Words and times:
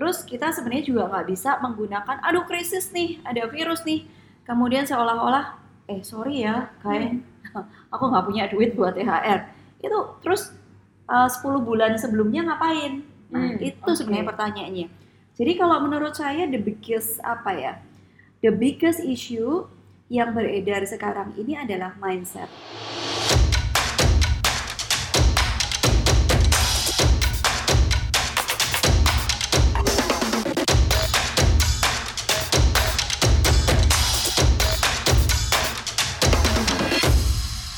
Terus 0.00 0.24
kita 0.24 0.48
sebenarnya 0.48 0.84
juga 0.88 1.12
nggak 1.12 1.26
bisa 1.28 1.60
menggunakan, 1.60 2.24
aduh 2.24 2.48
krisis 2.48 2.88
nih, 2.88 3.20
ada 3.20 3.44
virus 3.52 3.84
nih. 3.84 4.08
Kemudian 4.48 4.88
seolah-olah, 4.88 5.60
eh 5.92 6.00
sorry 6.00 6.40
ya, 6.48 6.72
kayak 6.80 7.20
aku 7.92 8.04
nggak 8.08 8.24
punya 8.24 8.48
duit 8.48 8.72
buat 8.72 8.96
THR. 8.96 9.44
Itu 9.84 10.16
terus 10.24 10.56
uh, 11.04 11.28
10 11.28 11.60
bulan 11.68 12.00
sebelumnya 12.00 12.48
ngapain? 12.48 13.04
Nah, 13.28 13.54
Hmm, 13.54 13.60
itu 13.60 13.76
oke. 13.84 13.94
sebenarnya 13.94 14.26
pertanyaannya. 14.32 14.88
Jadi 15.36 15.52
kalau 15.54 15.76
menurut 15.84 16.16
saya 16.16 16.48
the 16.48 16.56
biggest 16.56 17.20
apa 17.20 17.52
ya? 17.52 17.72
The 18.40 18.50
biggest 18.50 19.04
issue 19.04 19.68
yang 20.08 20.32
beredar 20.32 20.80
sekarang 20.88 21.36
ini 21.36 21.60
adalah 21.60 21.92
mindset. 22.00 22.48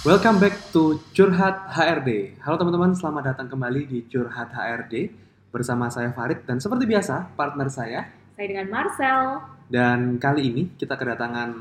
Welcome 0.02 0.42
back 0.42 0.74
to 0.74 0.98
Curhat 1.14 1.70
HRD. 1.78 2.34
Halo 2.42 2.58
teman-teman, 2.58 2.90
selamat 2.90 3.22
datang 3.22 3.46
kembali 3.46 3.86
di 3.86 4.02
Curhat 4.10 4.50
HRD 4.50 5.14
bersama 5.54 5.86
saya 5.94 6.10
Farid 6.10 6.42
dan 6.42 6.58
seperti 6.58 6.90
biasa 6.90 7.30
partner 7.38 7.70
saya. 7.70 8.10
Saya 8.34 8.46
dengan 8.50 8.66
Marcel. 8.66 9.38
Dan 9.70 10.18
kali 10.18 10.50
ini 10.50 10.74
kita 10.74 10.98
kedatangan 10.98 11.54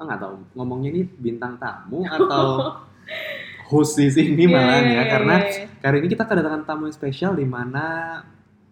oh, 0.00 0.04
nggak 0.08 0.16
tahu 0.16 0.34
ngomongnya 0.56 0.96
ini 0.96 1.04
bintang 1.04 1.60
tamu 1.60 2.08
atau 2.08 2.72
host 3.68 4.00
di 4.00 4.08
sini 4.08 4.48
malah 4.48 4.80
ya 4.80 5.04
karena 5.04 5.44
kali 5.84 5.96
ini 6.00 6.08
kita 6.08 6.24
kedatangan 6.24 6.64
tamu 6.64 6.88
yang 6.88 6.96
spesial 6.96 7.36
di 7.36 7.44
mana 7.44 8.16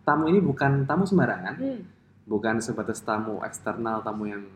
tamu 0.08 0.32
ini 0.32 0.40
bukan 0.40 0.88
tamu 0.88 1.04
sembarangan, 1.04 1.60
Hmm, 1.60 1.84
bukan 2.24 2.64
sebatas 2.64 3.04
tamu 3.04 3.44
eksternal, 3.44 4.00
tamu 4.00 4.32
yang 4.32 4.48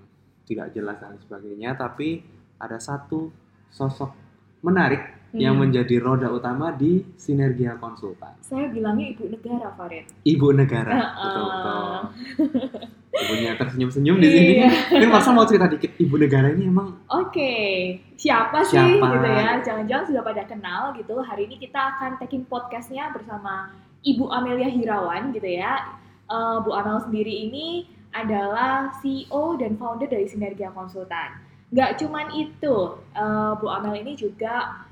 tidak 0.49 0.73
jelas 0.73 0.97
dan 0.97 1.21
sebagainya, 1.21 1.77
tapi 1.77 2.25
ada 2.57 2.81
satu 2.81 3.29
sosok 3.69 4.26
menarik 4.67 5.03
yang 5.37 5.55
hmm. 5.55 5.69
menjadi 5.69 5.97
roda 6.01 6.29
utama 6.33 6.73
di 6.73 7.05
Sinergia 7.15 7.77
Konsultan. 7.79 8.35
Saya 8.43 8.73
bilangnya 8.73 9.13
ibu 9.15 9.25
negara, 9.31 9.69
Farid. 9.79 10.05
Ibu 10.25 10.49
negara, 10.57 10.93
Uh-uh. 10.97 11.13
betul 11.23 11.45
betul. 11.47 11.95
Ibunya 13.17 13.53
tersenyum-senyum 13.57 14.17
di 14.21 14.29
sini. 14.29 14.53
Iya. 14.61 14.69
Mungkin 14.93 15.09
Marcel 15.09 15.33
mau 15.33 15.49
cerita 15.49 15.67
dikit, 15.73 15.93
ibu 15.97 16.21
negara 16.21 16.53
ini 16.53 16.69
emang 16.69 17.01
Oke, 17.09 17.53
siapa 18.21 18.61
sih 18.61 18.77
Siapa? 18.77 19.07
gitu 19.09 19.29
ya? 19.29 19.51
Jangan-jangan 19.65 20.05
sudah 20.13 20.23
pada 20.25 20.43
kenal 20.45 20.93
gitu. 21.01 21.17
Hari 21.25 21.49
ini 21.49 21.57
kita 21.57 21.97
akan 21.97 22.21
taking 22.21 22.45
podcastnya 22.45 23.09
bersama 23.17 23.73
Ibu 24.05 24.29
Amelia 24.29 24.69
Hirawan 24.69 25.33
gitu 25.33 25.49
ya. 25.49 25.97
Eh, 26.29 26.57
Bu 26.61 26.77
Amel 26.77 27.01
sendiri 27.09 27.49
ini 27.49 27.89
adalah 28.13 28.93
CEO 29.01 29.57
dan 29.61 29.81
founder 29.81 30.09
dari 30.09 30.29
Sinergia 30.29 30.73
Konsultan. 30.73 31.46
Nggak 31.71 31.91
cuman 32.03 32.27
itu, 32.35 32.77
eh, 33.15 33.53
Bu 33.59 33.67
Amel 33.67 34.07
ini 34.07 34.15
juga 34.15 34.87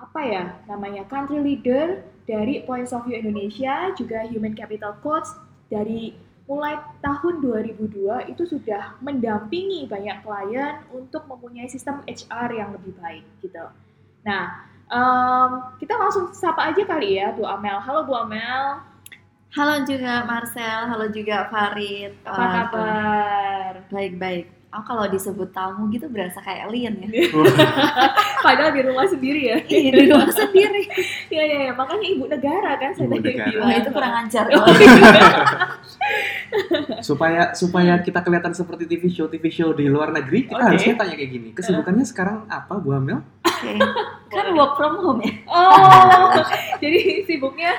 apa 0.00 0.20
ya 0.24 0.44
namanya 0.64 1.04
country 1.06 1.38
leader 1.38 2.02
dari 2.24 2.64
Points 2.64 2.90
of 2.90 3.04
View 3.06 3.20
Indonesia, 3.20 3.92
juga 3.94 4.24
Human 4.26 4.56
Capital 4.56 4.96
Coach 5.04 5.28
dari 5.68 6.16
mulai 6.50 6.82
tahun 6.98 7.38
2002 7.46 8.26
itu 8.26 8.42
sudah 8.42 8.98
mendampingi 8.98 9.86
banyak 9.86 10.18
klien 10.26 10.82
untuk 10.90 11.22
mempunyai 11.30 11.70
sistem 11.70 12.02
HR 12.10 12.50
yang 12.58 12.74
lebih 12.74 12.90
baik 12.98 13.22
gitu. 13.38 13.70
Nah, 14.26 14.66
em, 14.90 15.50
kita 15.78 15.94
langsung 15.94 16.34
sapa 16.34 16.74
aja 16.74 16.82
kali 16.82 17.22
ya 17.22 17.30
Bu 17.30 17.46
Amel. 17.46 17.78
Halo 17.78 18.02
Bu 18.02 18.18
Amel, 18.18 18.82
Halo 19.50 19.82
juga 19.82 20.22
Marcel, 20.30 20.86
halo 20.86 21.10
juga 21.10 21.50
Farid. 21.50 22.14
apa 22.22 22.44
kabar? 22.54 23.72
Baik-baik. 23.90 24.59
Oh, 24.70 24.86
kalau 24.86 25.02
disebut 25.10 25.50
tamu 25.50 25.90
gitu 25.90 26.06
berasa 26.06 26.38
kayak 26.38 26.70
alien 26.70 26.94
ya. 27.02 27.10
Padahal 28.46 28.70
di 28.70 28.86
rumah 28.86 29.02
sendiri 29.02 29.50
ya. 29.50 29.58
Iya, 29.66 29.90
di 29.90 30.04
rumah 30.06 30.30
sendiri. 30.30 30.82
Iya 31.30 31.42
iya, 31.46 31.58
iya. 31.70 31.72
makanya 31.78 32.06
ibu 32.10 32.26
negara 32.26 32.74
kan 32.74 32.90
saya 32.90 33.06
Ibu 33.06 33.14
tadi 33.22 33.30
negara. 33.34 33.46
bilang. 33.54 33.66
Wah, 33.70 33.74
itu 33.78 33.90
kurang 33.94 34.14
ajar. 34.26 34.44
Oh, 34.50 34.66
supaya 37.02 37.54
supaya 37.54 37.94
kita 38.02 38.18
kelihatan 38.22 38.50
seperti 38.50 38.84
TV 38.90 39.06
show 39.10 39.26
TV 39.30 39.46
show 39.50 39.70
di 39.70 39.86
luar 39.86 40.10
negeri, 40.10 40.50
kita 40.50 40.58
Oke. 40.58 40.66
harusnya 40.74 40.94
tanya 40.98 41.14
kayak 41.14 41.30
gini. 41.30 41.48
Kesibukannya 41.54 42.02
sekarang 42.06 42.38
apa, 42.50 42.74
Bu 42.82 42.94
Amel? 42.98 43.22
Oke. 43.46 43.74
Kan 44.30 44.46
work 44.58 44.74
from 44.74 44.98
home 44.98 45.20
ya. 45.22 45.32
Oh, 45.46 46.34
jadi 46.82 47.22
sibuknya 47.26 47.74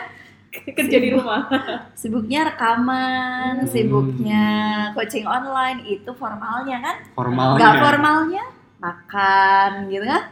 kerja 0.77 0.97
di 0.99 1.09
rumah. 1.15 1.47
Sibuknya 1.99 2.51
rekaman, 2.51 3.63
Hmm. 3.63 3.69
sibuknya 3.69 4.45
coaching 4.91 5.23
online 5.23 5.79
itu 5.87 6.11
formalnya 6.15 6.77
kan. 6.83 6.97
Formalnya. 7.15 7.57
Nggak 7.59 7.75
formalnya 7.79 8.43
makan 8.81 9.71
gitu 9.87 10.05
kan. 10.05 10.23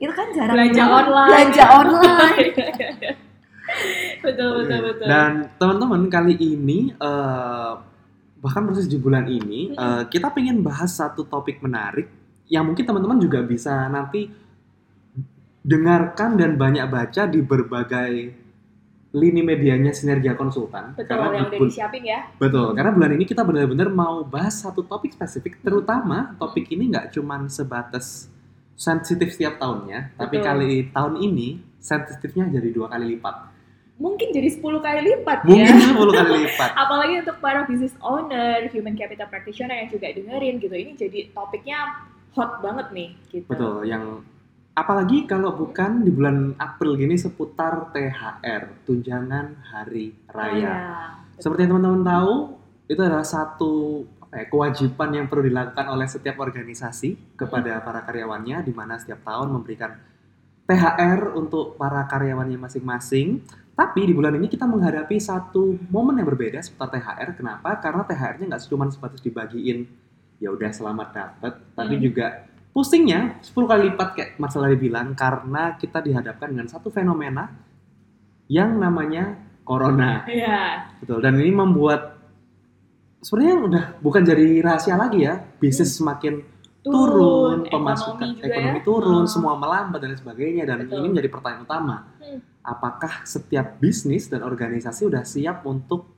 Itu 0.00 0.12
kan 0.16 0.26
jarang 0.32 0.54
Belanja 0.56 0.82
banget. 0.82 0.94
online. 1.06 1.28
Belanja 1.30 1.64
online. 1.70 2.48
betul 4.24 4.48
betul 4.64 4.78
betul. 4.90 5.06
Dan 5.06 5.32
teman-teman 5.54 6.02
kali 6.10 6.34
ini 6.34 6.90
eh, 6.90 7.72
bahkan 8.40 8.64
proses 8.66 8.88
di 8.88 8.96
bulan 8.96 9.28
ini 9.28 9.70
eh, 9.70 10.02
kita 10.08 10.32
pengen 10.32 10.64
bahas 10.64 10.90
satu 10.90 11.28
topik 11.28 11.60
menarik 11.62 12.08
yang 12.50 12.66
mungkin 12.66 12.82
teman-teman 12.82 13.20
juga 13.22 13.44
bisa 13.46 13.86
nanti 13.86 14.26
dengarkan 15.60 16.40
dan 16.40 16.56
banyak 16.56 16.88
baca 16.88 17.28
di 17.28 17.40
berbagai 17.44 18.12
lini 19.10 19.42
medianya 19.42 19.90
Sinergia 19.90 20.38
Konsultan. 20.38 20.94
betul 20.94 21.10
Karena 21.10 21.26
yang 21.34 21.50
udah 21.50 21.60
disiapin 21.66 22.02
ya. 22.06 22.20
Betul, 22.38 22.78
karena 22.78 22.90
bulan 22.94 23.10
ini 23.18 23.24
kita 23.26 23.42
benar-benar 23.42 23.88
mau 23.90 24.22
bahas 24.22 24.62
satu 24.62 24.86
topik 24.86 25.10
spesifik, 25.10 25.58
terutama 25.66 26.38
topik 26.38 26.70
ini 26.70 26.94
nggak 26.94 27.10
cuman 27.18 27.50
sebatas 27.50 28.30
sensitif 28.78 29.34
setiap 29.34 29.58
tahunnya, 29.58 30.14
tapi 30.14 30.38
Betul. 30.38 30.46
kali 30.46 30.72
tahun 30.94 31.14
ini 31.26 31.48
sensitifnya 31.82 32.48
jadi 32.54 32.68
dua 32.70 32.86
kali 32.86 33.18
lipat. 33.18 33.50
Mungkin 34.00 34.32
jadi 34.32 34.48
10 34.48 34.64
kali 34.80 35.00
lipat 35.12 35.44
Mungkin 35.44 35.60
ya. 35.76 35.92
10 35.92 36.08
kali 36.08 36.32
lipat. 36.48 36.70
Apalagi 36.72 37.20
untuk 37.20 37.36
para 37.36 37.68
business 37.68 37.92
owner, 38.00 38.64
human 38.72 38.96
capital 38.96 39.28
practitioner 39.28 39.76
yang 39.76 39.92
juga 39.92 40.08
dengerin 40.08 40.56
gitu. 40.56 40.72
Ini 40.72 40.96
jadi 40.96 41.18
topiknya 41.36 42.08
hot 42.32 42.64
banget 42.64 42.86
nih 42.96 43.10
gitu. 43.28 43.44
Betul, 43.44 43.84
yang 43.84 44.24
apalagi 44.74 45.26
kalau 45.26 45.52
bukan 45.56 46.06
di 46.06 46.10
bulan 46.14 46.54
April 46.56 46.96
gini 46.96 47.18
seputar 47.18 47.90
THR, 47.92 48.86
tunjangan 48.86 49.60
hari 49.70 50.14
raya. 50.30 50.50
Raya. 50.54 50.74
Seperti 51.40 51.66
yang 51.66 51.76
teman-teman 51.76 52.04
tahu, 52.04 52.34
itu 52.86 53.00
adalah 53.00 53.26
satu 53.26 54.04
apa 54.30 54.34
ya, 54.40 54.44
kewajiban 54.46 55.10
yang 55.10 55.26
perlu 55.26 55.42
dilakukan 55.50 55.86
oleh 55.90 56.06
setiap 56.06 56.38
organisasi 56.38 57.34
kepada 57.34 57.82
para 57.82 58.04
karyawannya, 58.06 58.62
di 58.62 58.72
mana 58.76 59.00
setiap 59.00 59.26
tahun 59.26 59.50
memberikan 59.50 59.96
THR 60.70 61.34
untuk 61.34 61.74
para 61.74 62.06
karyawannya 62.06 62.60
masing-masing. 62.60 63.42
Tapi 63.74 64.06
di 64.06 64.12
bulan 64.12 64.36
ini 64.36 64.46
kita 64.46 64.68
menghadapi 64.68 65.16
satu 65.16 65.74
momen 65.88 66.20
yang 66.20 66.28
berbeda 66.28 66.60
seputar 66.60 66.94
THR. 66.94 67.34
Kenapa? 67.34 67.80
Karena 67.80 68.04
THR-nya 68.04 68.44
nggak 68.52 68.62
cuma 68.68 68.86
sebatas 68.92 69.24
dibagiin, 69.24 69.88
ya 70.36 70.52
udah 70.52 70.70
selamat 70.70 71.08
dapat, 71.10 71.52
tapi 71.74 71.96
Hmm. 71.96 72.04
juga 72.04 72.26
pusingnya 72.70 73.42
10 73.42 73.54
kali 73.66 73.80
lipat 73.90 74.08
kayak 74.14 74.30
Mas 74.38 74.54
Lali 74.54 74.78
bilang 74.78 75.12
karena 75.14 75.74
kita 75.74 75.98
dihadapkan 75.98 76.50
dengan 76.50 76.70
satu 76.70 76.88
fenomena 76.88 77.50
yang 78.46 78.78
namanya 78.78 79.38
corona. 79.62 80.26
Iya. 80.26 80.90
Betul. 81.02 81.22
Dan 81.22 81.38
ini 81.38 81.52
membuat 81.54 82.18
sebenarnya 83.22 83.56
udah 83.60 83.84
bukan 84.02 84.22
jadi 84.22 84.46
rahasia 84.62 84.98
lagi 84.98 85.22
ya. 85.26 85.38
Bisnis 85.58 85.94
semakin 85.94 86.42
turun, 86.80 87.68
pemasukan 87.68 88.40
ekonomi 88.40 88.48
ekonomi 88.48 88.80
ya. 88.80 88.86
turun, 88.86 89.22
Oh. 89.22 89.30
semua 89.30 89.54
melambat 89.54 90.00
dan 90.00 90.16
sebagainya. 90.16 90.64
Dan 90.64 90.86
Betul. 90.88 91.04
ini 91.04 91.06
menjadi 91.14 91.28
pertanyaan 91.30 91.62
utama. 91.62 91.96
Hmm. 92.18 92.40
Apakah 92.60 93.22
setiap 93.24 93.78
bisnis 93.78 94.26
dan 94.26 94.42
organisasi 94.42 95.06
udah 95.06 95.22
siap 95.24 95.62
untuk 95.64 96.08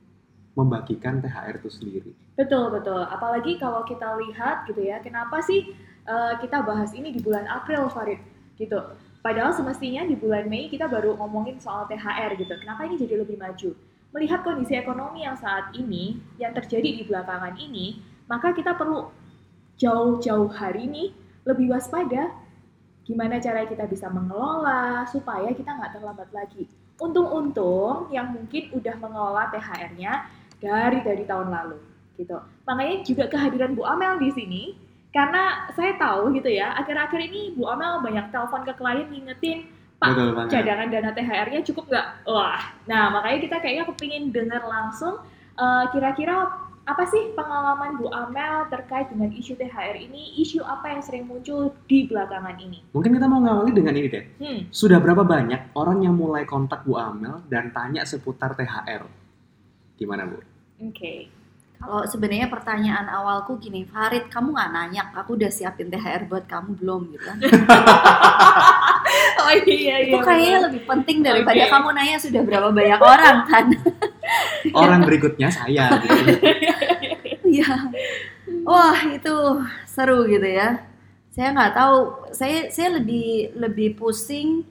membagikan 0.53 1.17
THR 1.19 1.59
itu 1.59 1.69
sendiri? 1.69 2.11
Betul 2.33 2.69
betul. 2.73 2.99
Apalagi 2.99 3.57
kalau 3.57 3.81
kita 3.85 4.15
lihat 4.17 4.65
gitu 4.69 4.81
ya, 4.81 5.01
kenapa 5.01 5.41
sih 5.41 5.69
eh, 6.07 6.33
kita 6.39 6.63
bahas 6.63 6.91
ini 6.95 7.11
di 7.11 7.19
bulan 7.19 7.47
April, 7.47 7.87
Farid? 7.91 8.19
Gitu. 8.55 8.79
Padahal 9.23 9.55
semestinya 9.55 10.03
di 10.03 10.19
bulan 10.19 10.51
Mei 10.51 10.67
kita 10.67 10.91
baru 10.91 11.15
ngomongin 11.15 11.55
soal 11.55 11.87
THR 11.87 12.35
gitu. 12.35 12.53
Kenapa 12.59 12.83
ini 12.83 12.99
jadi 12.99 13.23
lebih 13.23 13.39
maju? 13.39 13.71
Melihat 14.11 14.43
kondisi 14.43 14.75
ekonomi 14.75 15.23
yang 15.23 15.39
saat 15.39 15.71
ini, 15.73 16.19
yang 16.37 16.51
terjadi 16.51 17.01
di 17.01 17.03
belakangan 17.07 17.55
ini, 17.55 18.03
maka 18.27 18.51
kita 18.51 18.75
perlu 18.75 19.09
jauh-jauh 19.79 20.51
hari 20.51 20.85
ini 20.85 21.03
lebih 21.47 21.71
waspada. 21.71 22.35
Gimana 23.07 23.39
cara 23.39 23.63
kita 23.63 23.87
bisa 23.87 24.11
mengelola 24.11 25.07
supaya 25.07 25.51
kita 25.55 25.71
nggak 25.71 25.97
terlambat 25.97 26.29
lagi. 26.35 26.67
Untung-untung 26.99 28.11
yang 28.11 28.31
mungkin 28.31 28.75
udah 28.75 28.95
mengelola 28.99 29.49
THR-nya 29.55 30.29
dari 30.59 30.99
dari 30.99 31.23
tahun 31.23 31.47
lalu 31.51 31.79
gitu. 32.19 32.37
Makanya 32.67 32.95
juga 33.03 33.25
kehadiran 33.31 33.73
Bu 33.73 33.83
Amel 33.83 34.21
di 34.21 34.29
sini 34.31 34.63
karena 35.13 35.69
saya 35.77 35.93
tahu 35.95 36.33
gitu 36.33 36.49
ya, 36.49 36.73
akhir-akhir 36.81 37.21
ini 37.29 37.53
Bu 37.53 37.69
Amel 37.69 38.01
banyak 38.01 38.33
telepon 38.33 38.65
ke 38.65 38.73
klien 38.73 39.07
ngingetin 39.07 39.69
Pak, 40.01 40.09
Betul 40.17 40.29
banget. 40.35 40.51
cadangan 40.51 40.87
dana 40.91 41.11
THR-nya 41.15 41.61
cukup 41.63 41.85
nggak? 41.87 42.07
Wah, 42.27 42.59
nah 42.89 43.13
makanya 43.13 43.39
kita 43.39 43.55
kayaknya 43.63 43.85
kepingin 43.87 44.33
dengar 44.35 44.65
langsung 44.67 45.21
Eh, 45.53 45.85
kira-kira 45.93 46.49
apa 46.83 47.03
sih 47.07 47.31
pengalaman 47.37 47.95
Bu 48.01 48.09
Amel 48.09 48.67
terkait 48.73 49.07
dengan 49.13 49.29
isu 49.29 49.53
THR 49.53 49.95
ini? 50.01 50.33
Isu 50.41 50.65
apa 50.65 50.97
yang 50.97 51.01
sering 51.05 51.29
muncul 51.29 51.77
di 51.85 52.09
belakangan 52.09 52.57
ini? 52.57 52.81
Mungkin 52.91 53.13
kita 53.13 53.29
mau 53.29 53.39
ngawali 53.39 53.71
dengan 53.71 53.93
ini 53.93 54.07
deh. 54.09 54.25
Hmm. 54.41 54.59
Sudah 54.73 54.97
berapa 54.97 55.21
banyak 55.21 55.77
orang 55.77 56.01
yang 56.01 56.17
mulai 56.17 56.43
kontak 56.49 56.81
Bu 56.83 56.97
Amel 56.97 57.45
dan 57.47 57.69
tanya 57.69 58.01
seputar 58.03 58.57
THR? 58.57 59.05
Gimana 59.95 60.25
Bu? 60.25 60.41
Oke. 60.89 61.29
Kalau 61.79 62.07
sebenarnya 62.07 62.47
pertanyaan 62.47 63.11
awalku 63.11 63.59
gini, 63.59 63.83
Farid, 63.83 64.31
kamu 64.31 64.55
nggak 64.55 64.71
nanya, 64.71 65.01
aku 65.15 65.35
udah 65.35 65.51
siapin 65.51 65.91
THR 65.91 66.31
buat 66.31 66.47
kamu 66.47 66.79
belum 66.79 67.01
gitu 67.11 67.23
kan? 67.27 67.37
Oh 69.43 69.51
iya 69.67 69.95
itu 70.07 70.17
kayaknya 70.23 70.71
lebih 70.71 70.81
penting 70.87 71.17
daripada 71.19 71.59
Oke. 71.59 71.71
kamu 71.71 71.87
nanya 71.93 72.17
sudah 72.17 72.41
berapa 72.41 72.69
banyak 72.71 72.99
orang 73.01 73.37
kan? 73.45 73.65
Orang 74.79 75.01
berikutnya 75.03 75.51
saya. 75.51 75.99
Gitu. 75.99 76.33
Iya. 77.43 77.91
Wah 78.63 78.97
itu 79.11 79.35
seru 79.83 80.25
gitu 80.25 80.47
ya. 80.47 80.79
Saya 81.29 81.51
nggak 81.51 81.73
tahu. 81.75 81.97
Saya 82.31 82.71
saya 82.71 82.97
lebih 82.97 83.53
lebih 83.59 83.99
pusing 83.99 84.63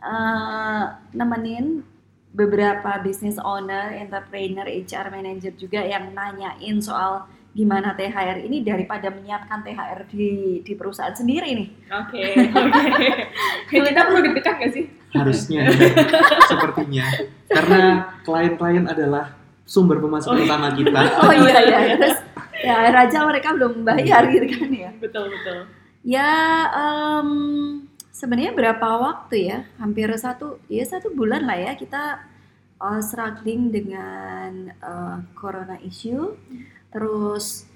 eh, 0.00 0.84
nemenin 1.12 1.82
beberapa 2.30 3.02
business 3.02 3.36
owner, 3.36 3.90
entrepreneur, 3.92 4.64
HR 4.64 5.10
manager 5.10 5.52
juga 5.52 5.82
yang 5.82 6.14
nanyain 6.14 6.78
soal 6.78 7.26
gimana 7.50 7.98
THR 7.98 8.46
ini 8.46 8.62
daripada 8.62 9.10
menyiapkan 9.10 9.66
THR 9.66 10.06
di 10.06 10.30
di 10.62 10.72
perusahaan 10.78 11.10
sendiri 11.10 11.50
nih. 11.50 11.68
Oke, 11.90 12.22
oke. 12.54 13.82
Kita 13.82 14.06
perlu 14.06 14.22
deg-degan 14.22 14.54
nggak 14.56 14.70
sih? 14.70 14.84
Harusnya 15.10 15.66
sepertinya. 16.50 17.10
Karena 17.50 17.82
klien-klien 18.22 18.86
adalah 18.86 19.34
sumber 19.66 19.98
pemasukan 19.98 20.38
Oh. 20.38 20.46
utama 20.46 20.70
kita. 20.70 21.00
Oh 21.26 21.34
iya 21.34 21.58
ya. 21.66 21.78
Terus 21.98 22.18
ya 22.62 22.76
raja 22.94 23.18
mereka 23.26 23.50
belum 23.58 23.82
bayar 23.82 24.30
gitu 24.30 24.46
kan 24.46 24.70
ya. 24.70 24.90
Betul, 25.02 25.34
betul. 25.34 25.66
Ya, 26.06 26.30
em, 26.70 27.30
sebenarnya 28.10 28.52
berapa 28.54 28.86
waktu 29.00 29.36
ya? 29.50 29.58
Hampir 29.78 30.10
satu, 30.18 30.60
ya 30.70 30.84
satu 30.86 31.10
bulan 31.14 31.46
lah 31.46 31.58
ya 31.58 31.72
kita 31.74 32.22
uh, 32.80 33.00
struggling 33.00 33.70
dengan 33.70 34.74
uh, 34.82 35.22
corona 35.34 35.78
issue. 35.82 36.34
Terus 36.90 37.66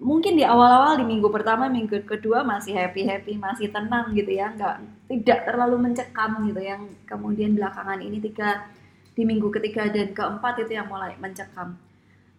mungkin 0.00 0.36
di 0.36 0.44
awal-awal 0.44 1.00
di 1.00 1.06
minggu 1.06 1.28
pertama, 1.28 1.68
minggu 1.68 2.04
kedua 2.04 2.42
masih 2.42 2.74
happy 2.74 3.04
happy, 3.04 3.36
masih 3.38 3.70
tenang 3.70 4.12
gitu 4.12 4.32
ya, 4.32 4.52
nggak 4.52 4.76
tidak 5.08 5.38
terlalu 5.48 5.76
mencekam 5.90 6.44
gitu. 6.48 6.60
Yang 6.60 6.82
kemudian 7.04 7.56
belakangan 7.56 8.00
ini 8.00 8.20
tiga 8.20 8.68
di 9.14 9.22
minggu 9.22 9.48
ketiga 9.54 9.86
dan 9.88 10.10
keempat 10.10 10.66
itu 10.66 10.74
yang 10.74 10.90
mulai 10.90 11.14
mencekam. 11.20 11.78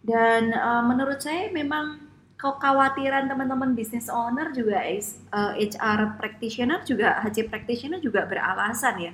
Dan 0.05 0.53
uh, 0.53 0.85
menurut 0.85 1.17
saya 1.17 1.49
memang 1.49 2.04
kekhawatiran 2.35 3.31
teman-teman 3.31 3.73
business 3.73 4.11
owner 4.11 4.51
juga 4.51 4.83
is- 4.83 5.19
uh, 5.31 5.55
HR 5.55 6.19
practitioner 6.19 6.83
juga 6.83 7.19
HC 7.23 7.47
practitioner 7.47 7.99
juga 8.03 8.27
beralasan 8.27 8.95
ya. 8.99 9.11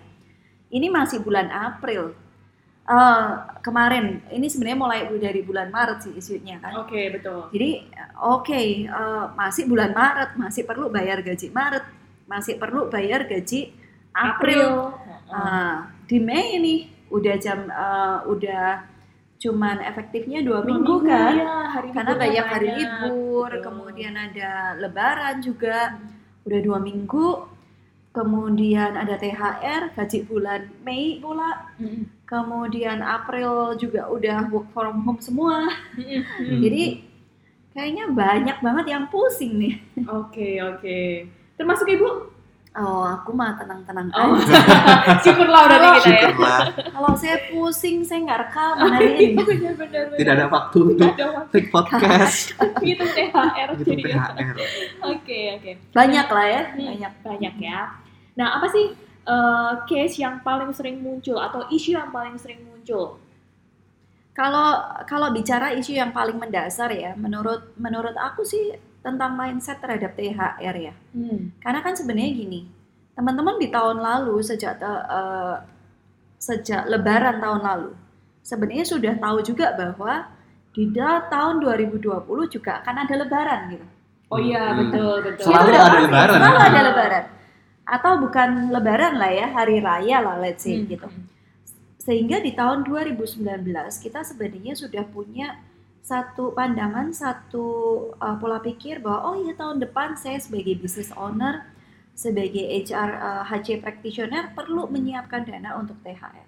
Ini 0.71 0.87
masih 0.87 1.19
bulan 1.21 1.51
April. 1.51 2.15
Eh, 2.81 3.29
kemarin 3.61 4.19
ini 4.33 4.49
sebenarnya 4.49 4.79
mulai 4.79 4.99
dari 5.21 5.45
bulan 5.45 5.69
Maret 5.69 6.01
sih 6.01 6.13
isunya 6.17 6.57
kan. 6.57 6.81
Oke, 6.81 7.13
betul. 7.13 7.47
Jadi 7.53 7.87
oke 8.17 8.61
eh, 8.89 9.25
masih 9.37 9.69
bulan 9.69 9.93
Maret 9.93 10.35
masih 10.35 10.65
perlu 10.65 10.89
bayar 10.89 11.21
gaji 11.21 11.53
Maret 11.53 11.85
masih 12.25 12.57
perlu 12.57 12.89
bayar 12.89 13.29
gaji 13.29 13.71
April. 14.11 14.97
Ah, 15.31 15.87
di 16.03 16.19
Mei 16.19 16.59
ini 16.59 16.75
udah 17.13 17.35
jam 17.39 17.69
eh, 17.69 18.17
udah 18.27 18.83
cuman 19.41 19.81
efektifnya 19.81 20.45
dua 20.45 20.61
minggu, 20.61 21.01
kan 21.01 21.33
Ya, 21.33 21.65
hari 21.73 21.89
karena 21.89 22.13
banyak 22.13 22.45
hari 22.45 22.69
libur, 22.77 23.49
Betul. 23.49 23.65
kemudian 23.65 24.13
ada 24.13 24.77
Lebaran 24.77 25.41
juga, 25.41 25.97
udah 26.45 26.59
dua 26.61 26.77
minggu, 26.77 27.27
kemudian 28.13 28.93
ada 28.93 29.17
THR, 29.17 29.97
gaji 29.97 30.19
bulan 30.29 30.69
Mei 30.85 31.17
pula, 31.17 31.73
Mm-mm. 31.81 32.05
kemudian 32.29 33.01
April 33.01 33.73
juga 33.81 34.05
udah 34.13 34.45
work 34.53 34.69
from 34.77 35.01
home 35.01 35.21
semua. 35.23 35.73
Hmm. 35.97 36.21
jadi 36.61 37.01
kayaknya 37.73 38.05
banyak 38.13 38.57
banget 38.61 38.85
yang 38.93 39.09
pusing 39.09 39.57
nih. 39.57 39.73
Oke, 40.05 40.59
oke. 40.61 40.99
Termasuk 41.57 41.87
Ibu? 41.87 42.30
Oh, 42.71 43.03
aku 43.03 43.35
mah 43.35 43.59
tenang-tenang 43.59 44.07
Oh, 44.15 44.31
aja. 44.31 44.55
syukurlah 45.27 45.67
udah 45.67 45.99
kita 45.99 46.31
ya. 46.31 46.55
Kalau 46.87 47.11
saya 47.13 47.51
pusing, 47.51 47.99
saya 47.99 48.23
nggak 48.23 48.39
rekaman 48.47 48.95
hari 48.95 49.07
ini. 49.11 49.35
Benar, 49.35 49.75
benar, 49.75 50.03
benar. 50.07 50.15
tidak 50.15 50.33
ada 50.33 50.45
waktu 50.47 50.77
untuk 50.85 51.03
Tidak 51.03 51.19
ada 51.19 51.27
waktu. 51.35 51.51
take 51.51 51.67
podcast 51.67 52.55
Itu 52.87 53.03
THR 53.05 53.69
gitu 53.75 53.91
jadi. 53.91 54.03
THR. 54.07 54.55
Oke, 55.03 55.39
oke. 55.53 55.71
Banyak 55.91 56.27
lah 56.27 56.45
ya, 56.47 56.61
Hmm. 56.71 56.79
banyak. 56.87 57.13
Banyak 57.21 57.53
ya. 57.59 57.81
Nah, 58.33 58.47
apa 58.55 58.67
sih 58.67 58.85
eh, 59.21 59.71
case 59.85 60.15
yang 60.17 60.39
paling 60.39 60.71
sering 60.71 60.97
muncul 60.97 61.35
atau 61.37 61.67
isu 61.67 61.91
yang 61.91 62.07
paling 62.09 62.39
sering 62.39 62.63
muncul? 62.63 63.19
Kalau 64.31 64.79
kalau 65.03 65.27
bicara 65.29 65.75
isu 65.75 65.91
yang 65.91 66.09
paling 66.09 66.39
mendasar 66.39 66.87
ya, 66.89 67.19
menurut 67.19 67.75
menurut 67.75 68.15
aku 68.15 68.41
sih 68.41 68.71
tentang 69.01 69.33
mindset 69.33 69.81
terhadap 69.81 70.13
THR 70.13 70.75
ya. 70.77 70.93
Hmm. 71.11 71.49
Karena 71.57 71.79
kan 71.81 71.93
sebenarnya 71.97 72.31
gini, 72.37 72.69
teman-teman 73.17 73.57
di 73.57 73.67
tahun 73.67 73.97
lalu 73.97 74.37
sejak 74.41 74.77
te- 74.77 75.05
eh, 75.09 75.55
sejak 76.37 76.85
Lebaran 76.85 77.41
tahun 77.41 77.61
lalu, 77.61 77.91
sebenarnya 78.41 78.85
sudah 78.85 79.13
tahu 79.17 79.41
juga 79.41 79.73
bahwa 79.73 80.29
di 80.71 80.87
tahun 80.93 81.59
2020 81.59 82.47
juga 82.47 82.79
akan 82.81 82.95
ada 83.03 83.15
Lebaran 83.19 83.61
gitu. 83.73 83.85
Oh 84.31 84.39
iya, 84.39 84.71
Hmm. 84.71 84.87
betul, 84.87 85.15
betul. 85.27 85.45
Selalu 85.51 85.69
ada 85.69 85.81
pasti, 85.83 85.99
Lebaran. 86.07 86.37
Selalu 86.39 86.59
ada 86.63 86.79
Lebaran. 86.87 87.25
Atau 87.83 88.11
bukan 88.23 88.49
Lebaran 88.71 89.13
lah 89.19 89.31
ya, 89.33 89.47
hari 89.51 89.83
raya 89.83 90.17
lah 90.23 90.35
let's 90.39 90.63
say 90.63 90.79
Hmm. 90.79 90.87
gitu. 90.87 91.07
Sehingga 91.99 92.39
di 92.39 92.55
tahun 92.55 92.87
2019 92.87 93.99
kita 93.99 94.23
sebenarnya 94.23 94.73
sudah 94.73 95.03
punya 95.05 95.59
satu 96.01 96.51
pandangan, 96.57 97.13
satu 97.13 97.65
uh, 98.17 98.35
pola 98.41 98.57
pikir 98.59 98.99
bahwa 98.99 99.31
oh 99.31 99.35
iya 99.37 99.53
tahun 99.53 99.77
depan 99.79 100.17
saya 100.17 100.41
sebagai 100.41 100.77
business 100.81 101.13
owner, 101.13 101.65
sebagai 102.17 102.65
HR 102.65 103.09
uh, 103.21 103.43
HC 103.45 103.79
practitioner 103.79 104.51
perlu 104.57 104.89
menyiapkan 104.89 105.45
dana 105.45 105.77
untuk 105.77 106.01
THR. 106.01 106.47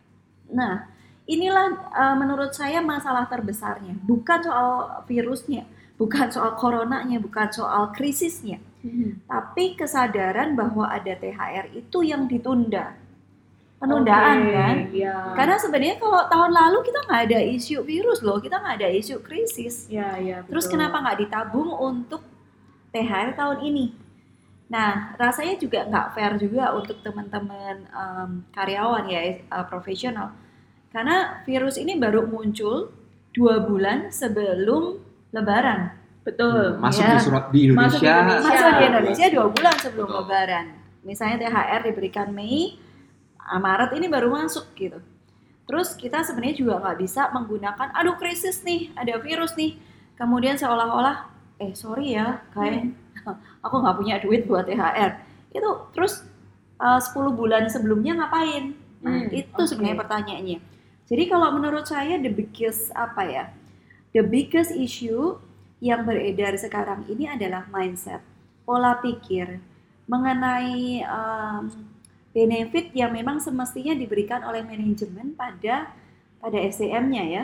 Nah, 0.54 0.90
inilah 1.30 1.90
uh, 1.94 2.16
menurut 2.18 2.52
saya 2.58 2.82
masalah 2.82 3.30
terbesarnya, 3.30 3.94
bukan 4.02 4.42
soal 4.42 5.06
virusnya, 5.06 5.70
bukan 5.96 6.34
soal 6.34 6.58
coronanya, 6.58 7.22
bukan 7.22 7.48
soal 7.54 7.94
krisisnya, 7.94 8.58
Hmm. 8.84 9.24
tapi 9.32 9.80
kesadaran 9.80 10.60
bahwa 10.60 10.92
ada 10.92 11.16
THR 11.16 11.72
itu 11.72 12.04
yang 12.04 12.28
ditunda. 12.28 13.00
Penundaan 13.84 14.38
Oke, 14.48 14.56
kan? 14.56 14.76
Ya. 14.96 15.16
Karena 15.36 15.56
sebenarnya 15.60 16.00
kalau 16.00 16.24
tahun 16.32 16.52
lalu 16.56 16.78
kita 16.88 17.00
nggak 17.04 17.22
ada 17.28 17.40
isu 17.44 17.84
virus 17.84 18.24
loh, 18.24 18.40
kita 18.40 18.56
nggak 18.64 18.76
ada 18.80 18.90
isu 18.96 19.20
krisis. 19.20 19.92
ya, 19.92 20.16
ya, 20.16 20.40
Terus 20.48 20.64
betul. 20.66 20.80
kenapa 20.80 21.04
nggak 21.04 21.20
ditabung 21.20 21.68
untuk 21.68 22.24
THR 22.96 23.36
tahun 23.36 23.60
ini? 23.60 23.86
Nah, 24.72 25.12
rasanya 25.20 25.60
juga 25.60 25.84
nggak 25.84 26.08
fair 26.16 26.32
juga 26.40 26.72
untuk 26.72 27.04
teman-teman 27.04 27.84
em, 27.84 28.30
karyawan 28.56 29.04
ya, 29.12 29.22
eh, 29.44 29.66
profesional. 29.68 30.32
Karena 30.88 31.44
virus 31.44 31.76
ini 31.76 32.00
baru 32.00 32.24
muncul 32.24 32.88
dua 33.36 33.60
bulan 33.68 34.08
sebelum 34.10 35.02
Lebaran. 35.34 35.92
Betul. 36.24 36.80
Masuk 36.80 37.04
Ya. 37.04 37.18
di 37.18 37.20
surat 37.20 37.46
di 37.52 37.62
Masuk 37.68 38.00
di 38.00 38.08
Indonesia. 38.08 38.14
Indonesia. 38.16 38.48
Masuk 38.48 38.72
di 38.80 38.86
Indonesia 38.88 39.26
dua 39.28 39.48
bulan 39.52 39.76
sebelum 39.76 40.08
Betul. 40.08 40.20
Lebaran. 40.24 40.66
Misalnya 41.04 41.36
THR 41.44 41.82
diberikan 41.84 42.28
Mei, 42.32 42.80
Maret 43.48 43.92
ini 43.98 44.08
baru 44.08 44.32
masuk 44.32 44.72
gitu. 44.76 45.00
Terus 45.64 45.96
kita 45.96 46.24
sebenarnya 46.28 46.58
juga 46.60 46.74
nggak 46.84 46.98
bisa 47.00 47.32
menggunakan, 47.32 47.96
aduh 47.96 48.16
krisis 48.20 48.64
nih, 48.68 48.92
ada 49.00 49.16
virus 49.20 49.56
nih. 49.56 49.80
Kemudian 50.20 50.60
seolah-olah, 50.60 51.28
eh 51.60 51.72
sorry 51.74 52.16
ya, 52.20 52.44
kayak 52.52 52.92
aku 53.66 53.76
nggak 53.80 53.96
punya 54.00 54.16
duit 54.20 54.44
buat 54.48 54.68
THR. 54.68 55.12
Itu 55.56 55.88
terus 55.96 56.24
eh, 56.82 57.00
10 57.00 57.32
bulan 57.40 57.68
sebelumnya 57.72 58.20
ngapain? 58.20 58.76
Nah, 59.04 59.28
Hmm, 59.28 59.28
itu 59.36 59.52
oke. 59.52 59.68
sebenarnya 59.68 60.00
pertanyaannya. 60.00 60.60
Jadi 61.04 61.24
kalau 61.28 61.52
menurut 61.52 61.84
saya 61.84 62.16
the 62.20 62.32
biggest 62.32 62.88
apa 62.96 63.24
ya? 63.28 63.44
The 64.16 64.24
biggest 64.24 64.72
issue 64.72 65.36
yang 65.84 66.08
beredar 66.08 66.56
sekarang 66.56 67.04
ini 67.12 67.28
adalah 67.28 67.68
mindset, 67.68 68.24
pola 68.64 68.96
pikir 69.04 69.60
mengenai 70.08 71.04
em, 71.04 71.64
benefit 72.34 72.90
yang 72.98 73.14
memang 73.14 73.38
semestinya 73.38 73.94
diberikan 73.94 74.42
oleh 74.44 74.66
manajemen 74.66 75.38
pada 75.38 75.94
pada 76.42 76.58
SDM-nya 76.60 77.24
ya, 77.30 77.44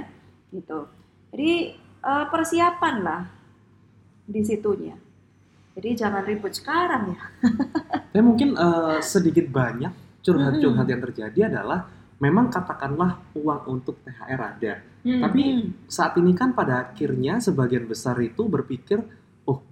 gitu. 0.51 0.89
Jadi 1.31 1.77
eh, 1.79 2.25
persiapan 2.27 2.95
lah 2.99 3.21
di 4.25 4.41
situnya. 4.43 4.97
Jadi 5.77 5.89
jangan 5.95 6.25
ribut 6.25 6.51
sekarang 6.51 7.15
ya. 7.15 7.23
Tapi 8.11 8.23
mungkin 8.25 8.57
eh, 8.57 8.99
sedikit 9.05 9.47
banyak 9.47 9.93
curhat-curhat 10.25 10.87
yang 10.89 11.01
terjadi 11.05 11.39
adalah 11.47 11.87
memang 12.19 12.51
katakanlah 12.51 13.23
uang 13.31 13.61
untuk 13.71 14.03
THR 14.03 14.41
ada. 14.41 14.73
Hmm. 15.07 15.21
Tapi 15.23 15.41
Hmm. 15.47 15.67
saat 15.87 16.19
ini 16.19 16.35
kan 16.35 16.51
pada 16.51 16.91
akhirnya 16.91 17.39
sebagian 17.39 17.87
besar 17.87 18.19
itu 18.19 18.43
berpikir, 18.43 18.99
oh 19.47 19.63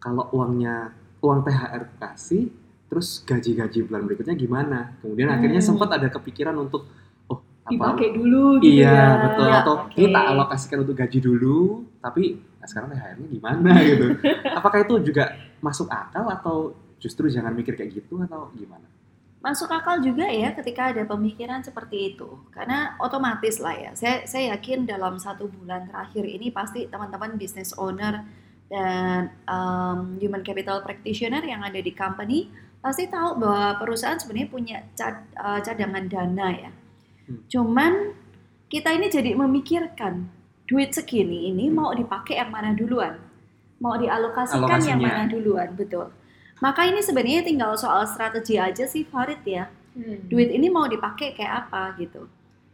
kalau 0.00 0.32
uangnya 0.32 0.96
uang 1.20 1.44
THR 1.44 1.84
kasih, 2.00 2.48
terus 2.92 3.24
gaji-gaji 3.24 3.88
bulan 3.88 4.04
berikutnya 4.04 4.36
gimana? 4.36 4.92
Kemudian 5.00 5.32
akhirnya 5.32 5.64
Hmm. 5.64 5.68
sempat 5.72 5.88
ada 5.96 6.12
kepikiran 6.12 6.52
untuk, 6.54 6.84
oh 7.24 7.40
apa? 7.40 7.72
dipakai 7.72 8.12
dulu 8.12 8.60
gitu 8.60 8.84
Iya 8.84 8.92
ya. 8.92 9.06
betul. 9.24 9.46
Ya, 9.48 9.56
Atau 9.64 9.74
oke. 9.80 9.96
ini 9.96 10.06
tak 10.12 10.24
alokasikan 10.28 10.78
untuk 10.84 10.96
gaji 11.00 11.18
dulu, 11.18 11.58
tapi 11.98 12.22
nah, 12.60 12.66
sekarang 12.68 12.88
THR-nya 12.92 13.26
gimana 13.32 13.70
gitu? 13.88 14.06
Apakah 14.52 14.78
itu 14.84 14.94
juga 15.02 15.24
masuk 15.58 15.88
akal 15.88 16.28
atau 16.28 16.56
justru 17.00 17.26
jangan 17.26 17.50
mikir 17.50 17.72
kayak 17.72 17.96
gitu 17.96 18.20
atau 18.20 18.52
gimana? 18.52 18.84
Masuk 19.40 19.72
akal 19.72 19.98
juga 19.98 20.28
ya 20.28 20.52
ketika 20.52 20.94
ada 20.94 21.02
pemikiran 21.02 21.64
seperti 21.64 22.14
itu. 22.14 22.28
Karena 22.52 22.94
otomatis 23.00 23.58
lah 23.58 23.74
ya. 23.74 23.90
Saya 23.96 24.22
saya 24.22 24.54
yakin 24.54 24.84
dalam 24.84 25.18
satu 25.18 25.48
bulan 25.48 25.88
terakhir 25.88 26.22
ini 26.22 26.52
pasti 26.52 26.86
teman-teman 26.86 27.34
business 27.34 27.74
owner 27.74 28.22
dan 28.70 29.34
um, 29.44 30.14
human 30.16 30.46
capital 30.46 30.78
practitioner 30.80 31.42
yang 31.42 31.58
ada 31.60 31.76
di 31.76 31.90
company 31.90 32.54
pasti 32.82 33.06
tahu 33.06 33.38
bahwa 33.38 33.78
perusahaan 33.78 34.18
sebenarnya 34.18 34.50
punya 34.50 34.78
cad- 34.98 35.30
uh, 35.38 35.62
cadangan 35.62 36.04
dana 36.10 36.48
ya. 36.50 36.70
Hmm. 37.30 37.40
Cuman 37.46 37.92
kita 38.66 38.90
ini 38.90 39.06
jadi 39.06 39.38
memikirkan 39.38 40.26
duit 40.66 40.90
segini 40.90 41.48
ini 41.54 41.70
mau 41.70 41.94
dipakai 41.94 42.42
yang 42.42 42.50
mana 42.50 42.74
duluan? 42.74 43.22
Mau 43.78 43.94
dialokasikan 43.94 44.82
yang 44.82 44.98
mana 44.98 45.30
duluan? 45.30 45.72
Betul. 45.78 46.10
Maka 46.58 46.86
ini 46.86 47.02
sebenarnya 47.02 47.42
tinggal 47.42 47.74
soal 47.78 48.06
strategi 48.06 48.58
aja 48.58 48.86
sih 48.86 49.06
Farid 49.06 49.42
ya. 49.46 49.70
Hmm. 49.94 50.26
Duit 50.26 50.50
ini 50.50 50.66
mau 50.66 50.90
dipakai 50.90 51.38
kayak 51.38 51.66
apa 51.66 51.94
gitu. 52.02 52.26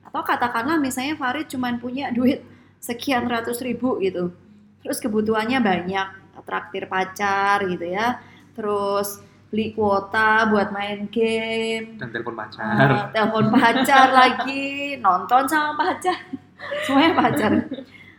Atau 0.04 0.24
katakanlah 0.24 0.80
misalnya 0.80 1.20
Farid 1.20 1.52
cuman 1.52 1.76
punya 1.76 2.08
duit 2.08 2.40
sekian 2.80 3.28
ratus 3.28 3.60
ribu 3.60 4.00
gitu. 4.00 4.32
Terus 4.80 5.04
kebutuhannya 5.04 5.60
banyak, 5.60 6.08
traktir 6.48 6.88
pacar 6.88 7.60
gitu 7.68 7.92
ya. 7.92 8.22
Terus 8.56 9.20
beli 9.48 9.72
kuota 9.72 10.44
buat 10.52 10.68
main 10.70 11.08
game, 11.08 11.96
Dan 11.96 12.12
telepon 12.12 12.36
pacar. 12.36 12.62
Ah, 12.68 13.08
telepon 13.08 13.48
pacar 13.48 14.12
lagi, 14.12 14.96
nonton 15.00 15.48
sama 15.48 15.72
pacar, 15.72 16.20
semuanya 16.84 17.12
pacar. 17.16 17.52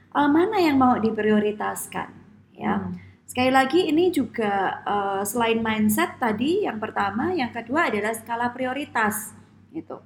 Eh, 0.09 0.29
mana 0.29 0.57
yang 0.57 0.75
mau 0.75 0.97
diprioritaskan? 0.97 2.09
Ya, 2.57 2.81
Hmm. 2.81 2.97
sekali 3.23 3.53
lagi 3.53 3.87
ini 3.87 4.09
juga 4.09 4.81
eh, 4.83 5.21
selain 5.23 5.61
mindset 5.61 6.17
tadi, 6.17 6.65
yang 6.65 6.81
pertama, 6.81 7.29
yang 7.29 7.53
kedua 7.53 7.93
adalah 7.93 8.11
skala 8.17 8.49
prioritas, 8.49 9.31
gitu. 9.69 10.01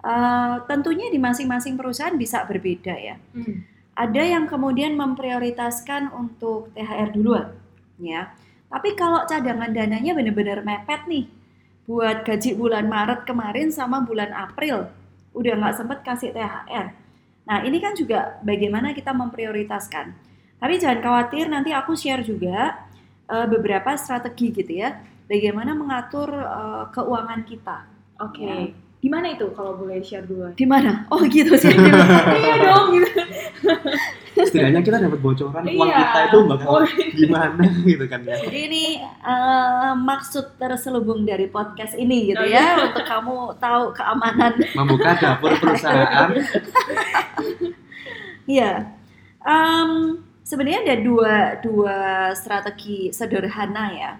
Eh, 0.00 0.56
tentunya 0.68 1.08
di 1.08 1.16
masing-masing 1.16 1.76
perusahaan 1.76 2.16
bisa 2.16 2.44
berbeda 2.44 2.94
ya. 2.94 3.16
Hmm. 3.32 3.64
Ada 3.96 4.22
yang 4.22 4.44
kemudian 4.44 4.96
memprioritaskan 4.96 6.08
untuk 6.12 6.72
THR 6.72 7.12
duluan, 7.12 7.52
ya. 7.96 8.32
Tapi 8.70 8.94
kalau 8.94 9.26
cadangan 9.26 9.74
dananya 9.74 10.14
benar-benar 10.14 10.62
mepet 10.62 11.02
nih, 11.10 11.26
buat 11.90 12.22
gaji 12.22 12.54
bulan 12.54 12.86
Maret 12.86 13.26
kemarin 13.26 13.74
sama 13.74 14.06
bulan 14.06 14.30
April, 14.30 14.86
udah 15.34 15.52
nggak 15.58 15.74
sempet 15.74 15.98
kasih 16.06 16.30
THR. 16.30 16.86
Nah 17.50 17.58
ini 17.66 17.82
kan 17.82 17.98
juga 17.98 18.38
bagaimana 18.46 18.94
kita 18.94 19.10
memprioritaskan. 19.10 20.14
Tapi 20.62 20.74
jangan 20.78 21.02
khawatir, 21.02 21.50
nanti 21.50 21.74
aku 21.74 21.98
share 21.98 22.22
juga 22.22 22.78
eh, 23.26 23.46
beberapa 23.50 23.90
strategi 23.98 24.54
gitu 24.54 24.86
ya, 24.86 25.02
bagaimana 25.26 25.74
mengatur 25.74 26.30
eh, 26.30 26.84
keuangan 26.94 27.42
kita. 27.42 27.78
Oke. 28.22 28.46
Ya. 28.46 28.70
Di 29.00 29.08
mana 29.08 29.32
itu 29.32 29.48
kalau 29.56 29.80
boleh 29.80 29.98
share 30.04 30.28
duluan? 30.28 30.52
Di 30.54 30.68
mana? 30.68 31.08
Oh 31.10 31.24
gitu 31.26 31.56
sih. 31.56 31.72
iya 32.38 32.54
dong 32.60 32.94
gitu. 32.94 33.18
Setidaknya 34.46 34.80
kita 34.80 34.98
dapat 34.98 35.20
bocoran 35.20 35.62
uang 35.66 35.88
Iya. 35.88 35.98
kita 36.00 36.20
itu 36.26 36.38
bakal 36.46 36.68
Oh, 36.70 36.84
gimana 37.12 37.62
gitu 37.82 38.04
kan 38.06 38.20
ya. 38.22 38.36
Jadi 38.40 38.58
ini 38.66 38.84
eh, 39.02 39.92
maksud 39.94 40.56
terselubung 40.56 41.22
dari 41.22 41.46
podcast 41.46 41.92
ini 41.94 42.32
gitu 42.32 42.40
Oh, 42.40 42.48
ya, 42.48 42.90
untuk 42.90 43.04
kamu 43.04 43.34
tahu 43.56 43.84
keamanan. 43.92 44.52
Membuka 44.76 45.10
dapur 45.16 45.52
perusahaan. 45.56 46.28
Iya. 48.44 48.90
Em, 49.40 49.90
sebenarnya 50.42 50.80
ada 50.84 50.96
dua 51.00 51.34
dua 51.62 51.96
strategi 52.34 53.14
sederhana 53.14 53.86
ya. 53.94 54.12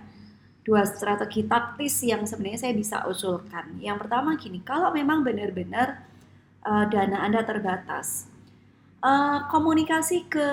Dua 0.62 0.86
strategi 0.86 1.42
taktis 1.44 1.98
yang 2.04 2.22
sebenarnya 2.24 2.68
saya 2.68 2.74
bisa 2.76 3.02
usulkan. 3.04 3.80
Yang 3.82 4.06
pertama 4.06 4.38
gini, 4.38 4.62
kalau 4.62 4.94
memang 4.94 5.26
benar-benar 5.26 6.04
eh, 6.62 6.84
dana 6.88 7.26
Anda 7.26 7.42
terbatas, 7.42 8.29
eh, 9.00 9.38
komunikasi 9.48 10.28
ke 10.28 10.48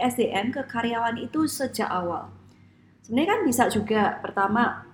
SDM 0.00 0.50
ke 0.52 0.64
karyawan 0.64 1.20
itu 1.20 1.44
sejak 1.48 1.88
awal. 1.88 2.32
Sebenarnya 3.04 3.30
kan 3.36 3.40
bisa 3.44 3.64
juga 3.68 4.16
pertama 4.24 4.88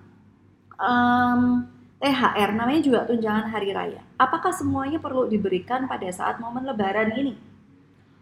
em, 0.74 1.66
THR 2.02 2.50
namanya 2.56 2.80
juga 2.82 3.00
tunjangan 3.06 3.46
hari 3.52 3.70
raya. 3.70 4.02
Apakah 4.18 4.50
semuanya 4.50 4.98
perlu 4.98 5.28
diberikan 5.30 5.86
pada 5.86 6.08
saat 6.10 6.42
momen 6.42 6.66
Lebaran 6.66 7.14
ini? 7.14 7.38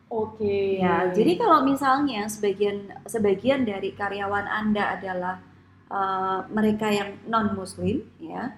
Oke. 0.09 0.81
Ya, 0.81 1.13
jadi 1.13 1.37
kalau 1.37 1.65
misalnya 1.69 2.25
sebagian 2.29 2.93
sebagian 3.05 3.69
dari 3.69 3.93
karyawan 3.93 4.49
Anda 4.49 4.97
adalah 4.99 5.35
eh, 5.89 6.39
mereka 6.53 6.89
yang 6.93 7.17
non 7.29 7.57
Muslim, 7.57 8.05
ya, 8.21 8.53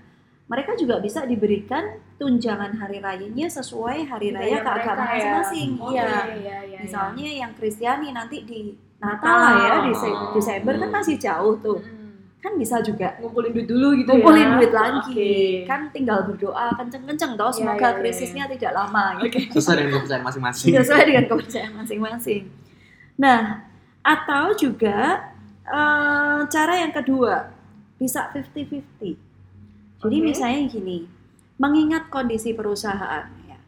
mereka 0.50 0.74
juga 0.74 0.98
bisa 0.98 1.22
diberikan 1.22 1.86
tunjangan 2.18 2.74
hari 2.74 2.98
rayanya 2.98 3.46
sesuai 3.46 4.02
hari 4.04 4.34
raya 4.34 4.58
Budaya 4.58 4.66
keagamaan 4.66 4.98
ya. 4.98 5.06
masing-masing. 5.06 5.70
Oh, 5.78 5.88
Iya. 5.88 6.02
iya, 6.02 6.20
iya, 6.34 6.56
iya. 6.66 6.78
Misalnya 6.82 7.28
yang 7.38 7.52
Kristiani 7.54 8.10
nanti 8.10 8.42
di 8.42 8.60
Natal 8.98 9.30
lah 9.32 9.54
ya, 9.56 9.74
di 9.80 9.94
Oh. 9.94 10.34
Desember 10.34 10.74
kan 10.76 10.90
masih 10.90 11.16
jauh 11.16 11.54
tuh, 11.56 11.78
Hmm. 11.78 12.34
kan 12.36 12.52
bisa 12.54 12.82
juga 12.82 13.14
Ngumpulin 13.16 13.54
duit 13.54 13.64
dulu 13.64 13.94
gitu 13.94 14.10
ngumpulin 14.10 14.42
ya. 14.42 14.52
duit 14.58 14.72
lagi, 14.74 14.98
Oke. 15.14 15.32
kan 15.64 15.80
tinggal 15.88 16.26
berdoa 16.26 16.66
kenceng-kenceng 16.74 17.32
toh, 17.32 17.46
Iya, 17.46 17.56
semoga 17.56 17.78
iya, 17.78 17.88
iya, 17.88 17.98
krisisnya 18.02 18.44
tidak 18.44 18.72
lama. 18.74 19.04
Gitu. 19.16 19.24
Oke. 19.30 19.40
Sesuai 19.54 19.74
dengan 19.78 19.92
kepercayaan 19.94 20.24
masing-masing. 20.26 20.70
sesuai 20.74 21.02
dengan 21.06 21.24
kepercayaan 21.24 21.74
masing-masing. 21.78 22.42
Nah, 23.16 23.40
atau 24.02 24.44
juga 24.52 25.30
eh, 25.62 26.40
cara 26.44 26.74
yang 26.76 26.90
kedua 26.90 27.46
bisa 27.94 28.26
50-50. 28.34 29.29
Jadi 30.00 30.16
Oke. 30.20 30.26
misalnya 30.32 30.60
gini, 30.68 30.98
mengingat 31.60 32.08
kondisi 32.08 32.56
perusahaan 32.56 33.28
ya. 33.44 33.58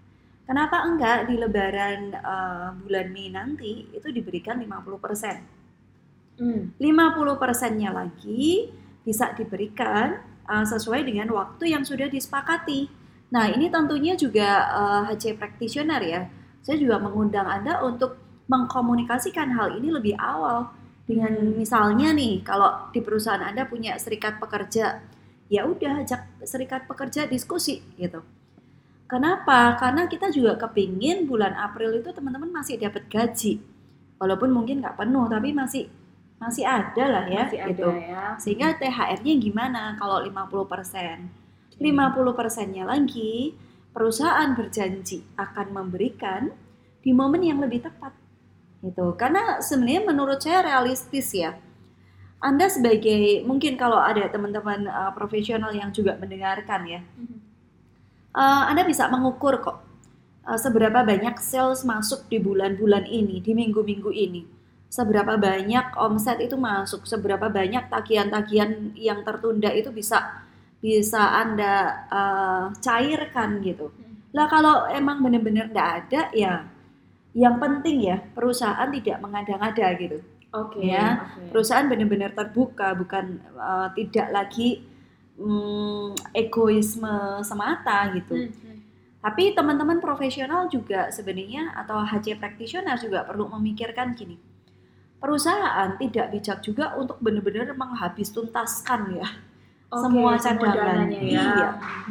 Kenapa 0.49 0.85
enggak 0.89 1.29
di 1.29 1.37
lebaran 1.37 2.01
eh, 2.17 2.69
bulan 2.83 3.07
Mei 3.13 3.29
nanti 3.29 3.93
itu 3.93 4.09
diberikan 4.09 4.57
50%? 4.57 6.41
Hmm. 6.41 6.73
50 6.81 7.37
persennya 7.37 7.93
lagi 7.93 8.73
bisa 9.05 9.35
diberikan 9.37 10.17
uh, 10.49 10.65
sesuai 10.65 11.05
dengan 11.05 11.29
waktu 11.35 11.75
yang 11.75 11.85
sudah 11.85 12.09
disepakati. 12.09 12.89
Nah, 13.33 13.49
ini 13.49 13.69
tentunya 13.73 14.17
juga 14.17 14.69
uh, 14.73 15.03
HC 15.09 15.37
practitioner 15.37 16.01
ya. 16.03 16.23
Saya 16.63 16.79
juga 16.79 17.03
mengundang 17.03 17.49
Anda 17.49 17.83
untuk 17.83 18.17
mengkomunikasikan 18.47 19.55
hal 19.55 19.79
ini 19.81 19.89
lebih 19.91 20.15
awal 20.19 20.71
dengan 21.03 21.35
Hmm. 21.35 21.59
misalnya 21.59 22.15
nih 22.15 22.47
kalau 22.47 22.91
di 22.95 23.03
perusahaan 23.03 23.43
Anda 23.43 23.67
punya 23.67 23.99
serikat 23.99 24.39
pekerja, 24.39 25.03
ya 25.53 25.69
udah 25.69 26.01
ajak 26.01 26.41
serikat 26.49 26.89
pekerja 26.89 27.29
diskusi 27.29 27.85
gitu. 28.01 28.25
Kenapa? 29.05 29.77
Karena 29.77 30.09
kita 30.09 30.33
juga 30.33 30.57
kepingin 30.57 31.29
bulan 31.29 31.53
April 31.53 32.01
itu 32.01 32.09
teman-teman 32.17 32.49
masih 32.49 32.81
dapat 32.81 33.05
gaji. 33.13 33.61
Walaupun 34.17 34.49
mungkin 34.49 34.81
nggak 34.81 34.97
penuh, 34.97 35.29
tapi 35.29 35.53
masih 35.53 35.93
masih 36.41 36.65
ada 36.65 37.05
lah 37.07 37.25
ya 37.29 37.45
Masih 37.45 37.61
ada 37.61 37.69
gitu. 37.69 37.89
ya. 37.93 38.25
Sehingga 38.41 38.69
THR-nya 38.81 39.35
gimana 39.37 39.83
kalau 40.01 40.25
50%? 40.25 41.43
50 41.77 42.39
persennya 42.39 42.85
lagi 42.89 43.53
perusahaan 43.93 44.55
berjanji 44.57 45.21
akan 45.37 45.67
memberikan 45.75 46.49
di 47.03 47.11
momen 47.13 47.43
yang 47.45 47.59
lebih 47.61 47.85
tepat 47.85 48.15
gitu 48.83 49.15
karena 49.15 49.63
sebenarnya 49.63 50.03
menurut 50.07 50.39
saya 50.43 50.63
realistis 50.67 51.31
ya 51.35 51.55
Anda 52.43 52.67
sebagai 52.67 53.47
mungkin 53.47 53.79
kalau 53.79 54.03
ada 54.03 54.27
teman-teman 54.27 54.91
uh, 54.91 55.15
profesional 55.15 55.71
yang 55.71 55.95
juga 55.95 56.19
mendengarkan 56.19 56.83
ya 56.85 57.01
Mhm. 57.17 57.37
uh, 58.35 58.63
Anda 58.69 58.83
bisa 58.83 59.07
mengukur 59.07 59.63
kok 59.63 59.79
uh, 60.45 60.59
seberapa 60.59 61.07
banyak 61.07 61.39
sales 61.39 61.87
masuk 61.87 62.27
di 62.27 62.43
bulan-bulan 62.43 63.07
ini 63.07 63.39
di 63.39 63.55
minggu-minggu 63.55 64.11
ini 64.11 64.43
seberapa 64.93 65.41
banyak 65.41 65.97
omset 65.97 66.37
itu 66.45 66.53
masuk 66.61 67.09
seberapa 67.09 67.49
banyak 67.49 67.89
tagihan-tagihan 67.89 68.93
yang 68.93 69.25
tertunda 69.25 69.73
itu 69.73 69.89
bisa 69.89 70.45
bisa 70.85 71.41
Anda 71.41 72.05
uh, 72.13 72.65
cairkan 72.77 73.63
gitu. 73.65 73.89
Lah 74.37 74.51
kalau 74.53 74.85
emang 74.93 75.25
benar-benar 75.25 75.73
tidak 75.73 75.89
ada 76.05 76.23
ya 76.37 76.53
yang 77.33 77.57
penting 77.57 78.05
ya 78.05 78.21
perusahaan 78.37 78.91
tidak 78.93 79.17
mengada-ngada 79.25 79.87
gitu. 79.97 80.19
Oke. 80.53 80.85
Ya, 80.85 81.33
oke. 81.33 81.49
Perusahaan 81.49 81.89
benar-benar 81.89 82.37
terbuka 82.37 82.93
bukan 82.93 83.41
uh, 83.57 83.89
tidak 83.97 84.29
lagi 84.29 84.85
mm, 85.41 86.37
egoisme 86.37 87.41
semata 87.41 88.13
gitu. 88.13 88.37
Hmm, 88.37 88.53
hmm. 88.53 88.79
Tapi 89.23 89.55
teman-teman 89.55 90.03
profesional 90.03 90.67
juga 90.69 91.09
sebenarnya 91.09 91.73
atau 91.79 92.03
HC 92.03 92.37
practitioner 92.37 92.99
juga 92.99 93.25
perlu 93.25 93.49
memikirkan 93.55 94.13
gini. 94.13 94.37
Perusahaan 95.23 95.95
tidak 95.97 96.35
bijak 96.35 96.59
juga 96.67 96.99
untuk 96.99 97.23
benar-benar 97.23 97.71
menghabis 97.79 98.35
tuntaskan 98.35 99.23
ya 99.23 99.29
Oke, 99.95 100.03
semua 100.09 100.35
cadangan. 100.35 101.07
ya. 101.07 101.21
Iya. 101.23 101.69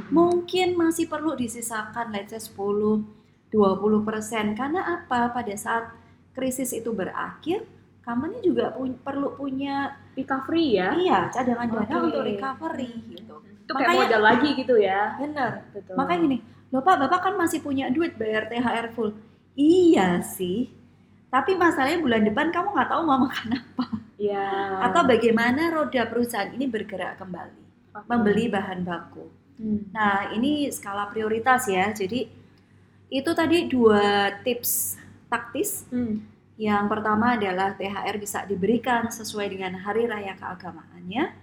Mungkin 0.08 0.80
masih 0.80 1.12
perlu 1.12 1.36
disisakan 1.36 2.16
let's 2.16 2.32
say 2.32 2.40
10 2.40 3.04
20% 3.52 4.56
karena 4.56 4.82
apa? 5.04 5.36
Pada 5.36 5.54
saat 5.60 5.92
krisis 6.32 6.72
itu 6.72 6.96
berakhir, 6.96 7.68
company 8.02 8.42
juga 8.42 8.72
pu- 8.72 8.98
perlu 8.98 9.34
punya 9.34 9.94
Recovery 10.12 10.76
ya. 10.76 10.90
iya 10.94 11.20
cadangan 11.30 11.68
dana 11.72 11.86
Oke. 11.88 12.06
untuk 12.06 12.24
recovery 12.26 12.92
gitu. 13.10 13.36
Itu 13.40 13.72
kayak 13.72 13.88
Makanya- 13.88 14.02
modal 14.04 14.22
lagi 14.22 14.50
gitu 14.54 14.76
ya. 14.76 15.02
Bener. 15.16 15.52
Betul. 15.72 15.96
Makanya 15.96 16.20
gini, 16.22 16.38
loh 16.68 16.82
Pak, 16.82 16.96
Bapak 17.00 17.20
kan 17.22 17.34
masih 17.36 17.60
punya 17.60 17.88
duit 17.88 18.14
bayar 18.16 18.46
THR 18.46 18.92
full. 18.92 19.16
Iya 19.54 20.20
sih. 20.22 20.68
Tapi 21.28 21.56
masalahnya 21.56 22.00
bulan 22.00 22.24
depan 22.24 22.50
kamu 22.50 22.68
nggak 22.70 22.90
tahu 22.90 23.02
mau 23.02 23.20
makan 23.22 23.50
apa. 23.60 23.86
ya. 24.18 24.84
Atau 24.84 25.06
bagaimana 25.06 25.70
roda 25.70 26.04
perusahaan 26.06 26.50
ini 26.50 26.66
bergerak 26.66 27.16
kembali. 27.18 27.62
Oke. 27.94 28.06
Membeli 28.06 28.46
bahan 28.48 28.84
baku. 28.84 29.26
Hmm. 29.56 29.88
Nah, 29.90 30.32
ini 30.32 30.68
skala 30.68 31.08
prioritas 31.08 31.66
ya. 31.66 31.88
Jadi 31.90 32.28
itu 33.08 33.32
tadi 33.32 33.66
dua 33.66 34.02
tips 34.42 35.00
taktis. 35.28 35.88
Hmm. 35.88 36.20
Yang 36.62 36.94
pertama 36.94 37.42
adalah 37.42 37.74
THR 37.74 38.22
bisa 38.22 38.46
diberikan 38.46 39.10
sesuai 39.10 39.50
dengan 39.50 39.82
hari 39.82 40.06
raya 40.06 40.38
keagamaannya. 40.38 41.34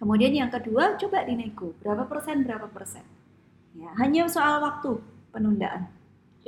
Kemudian 0.00 0.32
yang 0.32 0.48
kedua, 0.48 0.96
coba 0.96 1.20
dinego 1.28 1.76
berapa 1.84 2.08
persen 2.08 2.48
berapa 2.48 2.64
persen. 2.72 3.04
Ya, 3.76 3.92
hanya 4.00 4.24
soal 4.24 4.64
waktu 4.64 5.04
penundaan. 5.36 5.92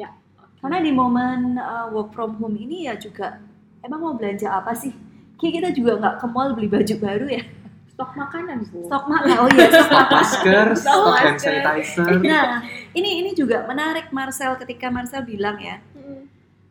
Ya, 0.01 0.17
Karena 0.65 0.81
di 0.81 0.97
momen 0.97 1.61
uh, 1.61 1.93
work 1.93 2.17
from 2.17 2.41
home 2.41 2.57
ini 2.57 2.89
ya 2.89 2.97
juga 2.97 3.37
emang 3.85 4.01
mau 4.01 4.15
belanja 4.17 4.49
apa 4.49 4.73
sih? 4.73 4.97
Kayak 5.37 5.53
kita 5.53 5.69
juga 5.77 5.93
nggak 6.01 6.17
ke 6.17 6.27
mall 6.33 6.57
beli 6.57 6.73
baju 6.73 6.95
baru 6.97 7.27
ya. 7.29 7.45
Stok 7.93 8.17
makanan 8.17 8.65
bu. 8.73 8.89
Stok 8.89 9.05
makan. 9.13 9.37
Oh 9.45 9.49
iya, 9.53 9.69
stok. 9.77 10.09
Masker, 10.17 10.67
stok 10.73 11.05
hand 11.21 11.37
sanitizer. 11.37 12.13
Nah, 12.25 12.65
ini 12.97 13.21
ini 13.21 13.31
juga 13.37 13.69
menarik 13.69 14.09
Marcel 14.09 14.57
ketika 14.57 14.89
Marcel 14.89 15.21
bilang 15.21 15.61
ya. 15.61 15.85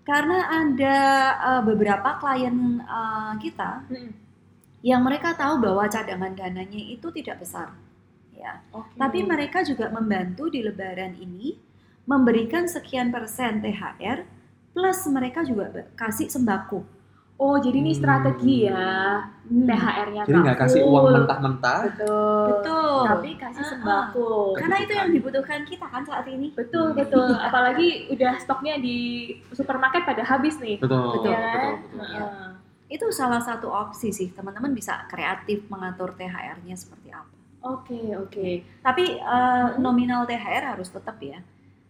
Karena 0.05 0.37
ada 0.63 0.97
uh, 1.41 1.61
beberapa 1.65 2.21
klien 2.21 2.79
uh, 2.85 3.33
kita 3.41 3.83
Hmm. 3.89 4.13
yang 4.85 5.01
mereka 5.01 5.33
tahu 5.33 5.57
bahwa 5.57 5.89
cadangan 5.89 6.37
dananya 6.37 6.77
itu 6.77 7.09
tidak 7.09 7.41
besar, 7.41 7.73
ya. 8.37 8.61
Oke. 8.69 8.93
Tapi 8.93 9.25
mereka 9.25 9.65
juga 9.65 9.89
membantu 9.89 10.45
di 10.53 10.61
Lebaran 10.61 11.17
ini 11.17 11.57
memberikan 12.05 12.69
sekian 12.69 13.09
persen 13.09 13.65
THR 13.65 14.21
plus 14.77 14.99
mereka 15.09 15.41
juga 15.41 15.89
kasih 15.97 16.29
sembako. 16.29 16.85
Oh 17.35 17.59
jadi 17.59 17.77
ini 17.77 17.91
strategi 17.91 18.63
ya. 18.65 19.19
Hmm. 19.45 19.67
THR-nya 19.67 20.23
Jadi 20.25 20.39
nggak 20.41 20.57
kasih 20.57 20.81
uang 20.83 21.05
mentah-mentah. 21.13 21.79
Betul. 21.91 22.43
Betul. 22.49 22.99
Tapi 23.05 23.29
kasih 23.35 23.59
Ah, 23.59 23.61
ah. 23.61 23.71
sembako. 23.75 24.29
Karena 24.55 24.75
itu 24.79 24.91
yang 24.91 25.09
dibutuhkan 25.11 25.61
kita 25.61 25.85
kan 25.85 26.01
saat 26.01 26.25
ini. 26.25 26.49
Betul 26.51 26.95
betul. 26.95 27.29
Apalagi 27.47 28.09
udah 28.09 28.39
stoknya 28.39 28.79
di 28.79 28.97
supermarket 29.51 30.01
pada 30.01 30.23
habis 30.23 30.57
nih. 30.57 30.79
Betul, 30.79 31.21
Betul. 31.21 31.21
betul, 31.21 31.31
Ya. 31.31 31.43
betul. 31.91 32.01
Heeh. 32.01 32.49
Itu 32.87 33.05
salah 33.11 33.41
satu 33.41 33.67
opsi 33.67 34.09
sih, 34.09 34.29
teman-teman 34.31 34.71
bisa 34.71 35.03
kreatif 35.05 35.65
mengatur 35.67 36.13
THR-nya 36.13 36.73
seperti 36.73 37.09
apa. 37.09 37.33
Oke 37.65 38.13
oke. 38.15 38.49
Tapi 38.79 39.05
eh, 39.17 39.67
nominal 39.77 40.23
THR 40.23 40.71
harus 40.71 40.87
tetap 40.87 41.17
ya. 41.19 41.41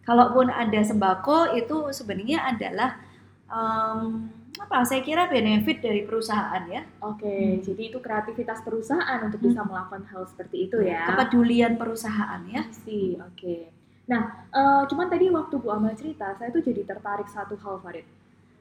Kalaupun 0.02 0.48
ada 0.48 0.80
sembako 0.80 1.52
itu 1.52 1.88
sebenarnya 1.90 2.46
adalah 2.46 2.96
em, 3.46 4.28
apa? 4.58 4.82
Saya 4.82 5.00
kira 5.00 5.26
benefit 5.26 5.78
dari 5.78 6.02
perusahaan 6.02 6.64
ya. 6.66 6.82
Oke, 7.00 7.60
jadi 7.60 7.82
itu 7.88 7.98
kreativitas 7.98 8.60
perusahaan 8.60 9.20
untuk 9.20 9.40
bisa 9.40 9.60
melakukan 9.62 10.08
hal 10.08 10.24
seperti 10.24 10.66
itu 10.66 10.80
ya. 10.80 11.06
Kepedulian 11.06 11.76
perusahaan 11.76 12.40
ya. 12.48 12.64
See, 12.72 13.16
oke. 13.16 13.56
Nah, 14.06 14.22
eh, 14.48 14.82
cuman 14.86 15.06
tadi 15.06 15.26
waktu 15.28 15.54
Bu 15.58 15.68
Amal 15.68 15.92
cerita, 15.94 16.32
saya 16.34 16.48
tuh 16.48 16.62
jadi 16.62 16.82
tertarik 16.82 17.26
satu 17.26 17.58
hal 17.58 17.82
Farid. 17.82 18.06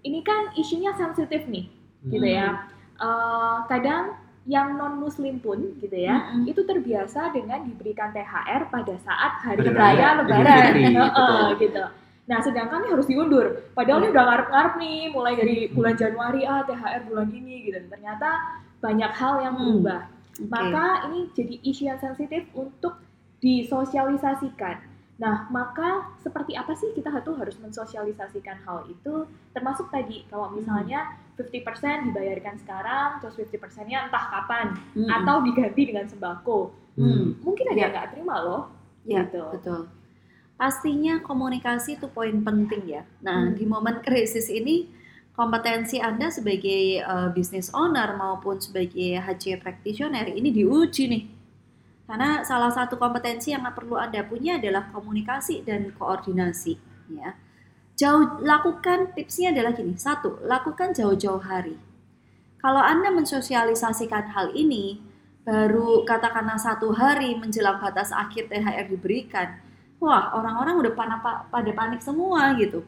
Ini 0.02 0.20
kan 0.22 0.54
isunya 0.54 0.94
sensitif 0.94 1.46
nih, 1.46 1.70
gitu 2.06 2.26
Hmm. 2.26 2.38
ya. 2.38 2.50
Eh, 2.96 3.58
kadang 3.68 4.18
yang 4.46 4.78
non 4.78 5.02
Muslim 5.02 5.42
pun, 5.42 5.74
gitu 5.82 5.98
ya, 5.98 6.30
Mm-mm. 6.30 6.46
itu 6.46 6.62
terbiasa 6.62 7.34
dengan 7.34 7.66
diberikan 7.66 8.14
THR 8.14 8.70
pada 8.70 8.94
saat 9.02 9.42
hari 9.42 9.66
raya 9.70 10.22
Lebaran, 10.22 10.70
gitu. 11.66 11.82
Nah, 12.26 12.42
sedangkan 12.42 12.82
ini 12.82 12.90
harus 12.90 13.06
diundur. 13.06 13.46
Padahal 13.72 14.02
ini 14.02 14.10
udah 14.10 14.26
ngarep-ngarep 14.26 14.74
nih, 14.82 15.00
mulai 15.14 15.34
dari 15.38 15.58
Hmm. 15.66 15.74
bulan 15.78 15.94
Januari 15.94 16.42
ah 16.44 16.66
THR 16.66 17.02
bulan 17.06 17.30
ini, 17.30 17.70
gitu. 17.70 17.78
Ternyata 17.86 18.30
banyak 18.82 19.12
hal 19.14 19.34
yang 19.42 19.54
Hmm. 19.54 19.62
berubah. 19.62 20.02
Oke. 20.36 20.50
Maka 20.50 20.86
ini 21.08 21.20
jadi 21.32 21.56
isu 21.64 21.84
yang 21.86 22.00
sensitif 22.02 22.50
untuk 22.52 22.98
disosialisasikan. 23.40 24.78
Nah, 25.16 25.48
maka 25.48 26.12
seperti 26.20 26.60
apa 26.60 26.76
sih 26.76 26.92
kita 26.92 27.08
tuh 27.24 27.40
harus 27.40 27.56
mensosialisasikan 27.56 28.60
hal 28.68 28.84
itu? 28.86 29.24
Termasuk 29.56 29.88
tadi 29.88 30.28
kalau 30.28 30.52
misalnya 30.52 31.16
50% 31.38 32.12
dibayarkan 32.12 32.60
sekarang, 32.60 33.10
terus 33.22 33.40
50%-nya 33.40 34.12
entah 34.12 34.28
kapan, 34.28 34.76
Mm-mm. 34.92 35.08
atau 35.08 35.40
diganti 35.40 35.88
dengan 35.88 36.04
sembako. 36.04 36.74
Hmm. 37.00 37.40
Mungkin 37.44 37.66
ada 37.72 37.80
Ya. 37.80 37.84
yang 37.88 37.92
nggak 37.96 38.10
terima 38.12 38.36
loh. 38.44 38.62
Ya, 39.06 39.24
gitu. 39.24 39.44
betul. 39.54 39.82
Pastinya 40.56 41.20
komunikasi 41.20 42.00
itu 42.00 42.08
poin 42.08 42.32
penting 42.40 42.84
ya. 42.88 43.04
Nah, 43.20 43.52
Hmm. 43.52 43.56
di 43.60 43.68
momen 43.68 44.00
krisis 44.00 44.48
ini 44.48 44.88
kompetensi 45.36 46.00
Anda 46.00 46.32
sebagai 46.32 47.04
uh, 47.04 47.28
business 47.36 47.68
owner 47.76 48.16
maupun 48.16 48.56
sebagai 48.64 49.20
HC 49.20 49.60
practitioner 49.60 50.32
ini 50.32 50.56
diuji 50.56 51.04
nih. 51.12 51.24
Karena 52.08 52.46
salah 52.48 52.72
satu 52.72 52.96
kompetensi 52.96 53.52
yang 53.52 53.68
perlu 53.76 54.00
Anda 54.00 54.24
punya 54.24 54.56
adalah 54.62 54.88
komunikasi 54.96 55.66
dan 55.68 55.92
koordinasi, 55.92 56.80
ya. 57.12 57.36
Jauh 57.96 58.40
lakukan 58.44 59.12
tipsnya 59.16 59.52
adalah 59.56 59.72
gini. 59.76 59.96
Satu, 59.96 60.40
lakukan 60.46 60.92
jauh-jauh 60.96 61.42
hari. 61.42 61.76
Kalau 62.62 62.80
Anda 62.84 63.10
mensosialisasikan 63.12 64.32
hal 64.36 64.54
ini 64.54 65.02
baru 65.48 66.04
katakanlah 66.06 66.60
satu 66.60 66.94
hari 66.94 67.36
menjelang 67.40 67.80
batas 67.82 68.12
akhir 68.14 68.52
THR 68.54 68.86
diberikan, 68.90 69.65
wah 70.06 70.38
orang-orang 70.38 70.76
udah 70.86 70.94
pana- 70.94 71.22
pa- 71.22 71.44
pada 71.50 71.72
panik 71.74 72.02
semua 72.06 72.54
gitu. 72.62 72.86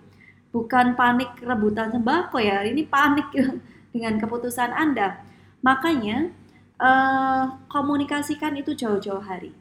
Bukan 0.53 0.93
panik 0.93 1.41
rebutan 1.41 1.89
sembako 1.89 2.37
ya, 2.39 2.61
ini 2.63 2.85
panik 2.85 3.27
dengan 3.93 4.21
keputusan 4.21 4.71
Anda. 4.71 5.25
Makanya 5.65 6.29
eh, 6.77 7.43
komunikasikan 7.73 8.53
itu 8.61 8.77
jauh-jauh 8.77 9.25
hari. 9.25 9.51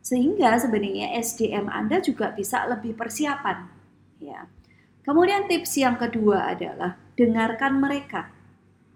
Sehingga 0.00 0.56
sebenarnya 0.56 1.12
SDM 1.20 1.68
Anda 1.68 2.00
juga 2.00 2.32
bisa 2.32 2.64
lebih 2.64 2.96
persiapan. 2.96 3.68
Ya. 4.24 4.48
Kemudian 5.04 5.44
tips 5.48 5.76
yang 5.76 6.00
kedua 6.00 6.52
adalah 6.56 6.96
dengarkan 7.16 7.76
mereka. 7.76 8.32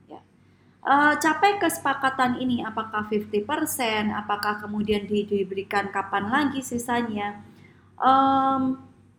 Ya. 0.09 0.21
Eh, 0.83 1.15
capai 1.21 1.61
kesepakatan 1.61 2.41
ini 2.41 2.65
apakah 2.65 3.07
50%, 3.13 4.11
apakah 4.11 4.59
kemudian 4.65 5.05
di- 5.05 5.29
diberikan 5.29 5.93
kapan 5.93 6.33
lagi 6.33 6.65
sisanya. 6.65 7.52
Em, 8.03 8.63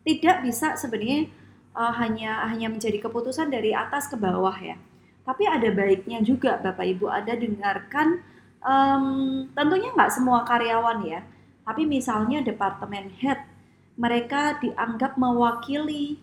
tidak 0.03 0.43
bisa 0.43 0.75
sebenarnya 0.75 1.31
eh, 1.73 1.93
hanya 2.03 2.43
hanya 2.51 2.67
menjadi 2.67 2.99
keputusan 2.99 3.47
dari 3.49 3.71
atas 3.71 4.11
ke 4.11 4.19
bawah 4.19 4.55
ya. 4.59 4.75
Tapi 5.23 5.47
ada 5.47 5.71
baiknya 5.71 6.19
juga 6.19 6.59
Bapak 6.59 6.83
Ibu. 6.83 7.07
Anda 7.07 7.33
dengarkan 7.39 8.19
em, 8.59 9.05
tentunya 9.55 9.89
nggak 9.95 10.11
semua 10.11 10.43
karyawan 10.43 10.99
ya. 11.07 11.23
Tapi 11.63 11.87
misalnya 11.87 12.43
departemen 12.43 13.15
head 13.23 13.39
mereka 13.95 14.59
dianggap 14.59 15.15
mewakili 15.15 16.19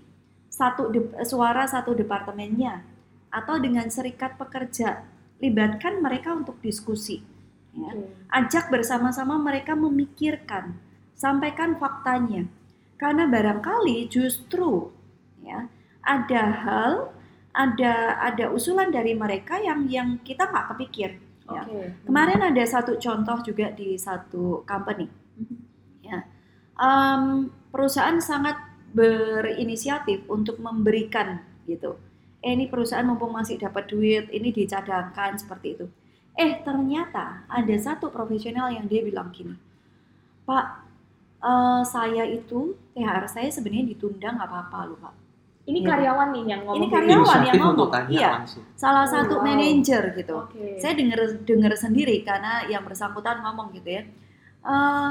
satu 0.51 0.93
de- 0.93 1.15
suara 1.25 1.65
satu 1.65 1.97
departemennya 1.97 2.85
atau 3.33 3.57
dengan 3.57 3.89
serikat 3.89 4.37
pekerja. 4.37 5.07
Libatkan 5.41 6.05
mereka 6.05 6.37
untuk 6.37 6.61
diskusi 6.61 7.25
ya. 7.73 7.97
Ajak 8.29 8.69
bersama-sama 8.69 9.41
mereka 9.41 9.73
memikirkan 9.73 10.77
sampaikan 11.21 11.77
faktanya. 11.77 12.49
Karena 12.97 13.29
barangkali 13.29 14.09
justru 14.09 14.89
ya 15.45 15.69
ada 16.05 16.43
hal 16.65 16.93
ada 17.53 18.17
ada 18.25 18.49
usulan 18.53 18.89
dari 18.89 19.13
mereka 19.13 19.61
yang 19.61 19.85
yang 19.89 20.17
kita 20.25 20.49
nggak 20.49 20.77
kepikir 20.77 21.21
ya. 21.51 21.63
Oke. 21.67 21.93
kemarin 22.09 22.41
ada 22.41 22.65
satu 22.65 22.97
contoh 22.97 23.45
juga 23.45 23.69
di 23.77 24.01
satu 24.01 24.65
company 24.65 25.09
ya. 26.01 26.25
Em, 26.81 27.53
perusahaan 27.69 28.17
sangat 28.21 28.57
berinisiatif 28.97 30.25
untuk 30.33 30.57
memberikan 30.61 31.45
gitu. 31.69 32.01
Eh 32.41 32.57
ini 32.57 32.73
perusahaan 32.73 33.05
mumpung 33.05 33.37
masih 33.37 33.61
dapat 33.61 33.85
duit 33.93 34.33
ini 34.33 34.49
dicadangkan 34.49 35.37
seperti 35.37 35.77
itu. 35.77 35.87
Eh 36.37 36.65
ternyata 36.65 37.45
ada 37.49 37.77
satu 37.77 38.09
profesional 38.09 38.73
yang 38.73 38.89
dia 38.89 39.05
bilang 39.05 39.29
gini 39.29 39.71
pak 40.51 40.90
eh, 41.41 41.83
saya 41.85 42.25
itu 42.25 42.61
THR 42.93 43.25
saya 43.27 43.49
sebenarnya 43.49 43.91
ditunda 43.91 44.29
nggak 44.37 44.49
apa-apa 44.49 44.79
loh 44.87 44.99
Pak. 45.01 45.15
Ini 45.61 45.85
Iya. 45.85 45.89
karyawan 45.93 46.29
nih 46.35 46.45
yang 46.51 46.61
ngomong. 46.65 46.79
Ini 46.81 46.87
kayak 46.89 46.99
karyawan 47.05 47.37
gitu. 47.37 47.47
yang 47.47 47.57
ngomong. 47.61 47.75
untuk 47.79 47.89
tanya 47.93 48.11
Iya. 48.11 48.31
langsung. 48.43 48.65
Salah 48.75 49.05
Oh, 49.07 49.13
satu 49.13 49.35
wow. 49.39 49.45
manajer 49.45 50.03
gitu. 50.17 50.35
Oke. 50.35 50.67
Saya 50.81 50.93
dengar 50.97 51.21
dengar 51.45 51.73
sendiri 51.77 52.17
karena 52.25 52.53
yang 52.67 52.83
bersangkutan 52.83 53.39
ngomong 53.41 53.71
gitu 53.73 53.89
ya. 53.89 54.03
Eh, 54.61 55.11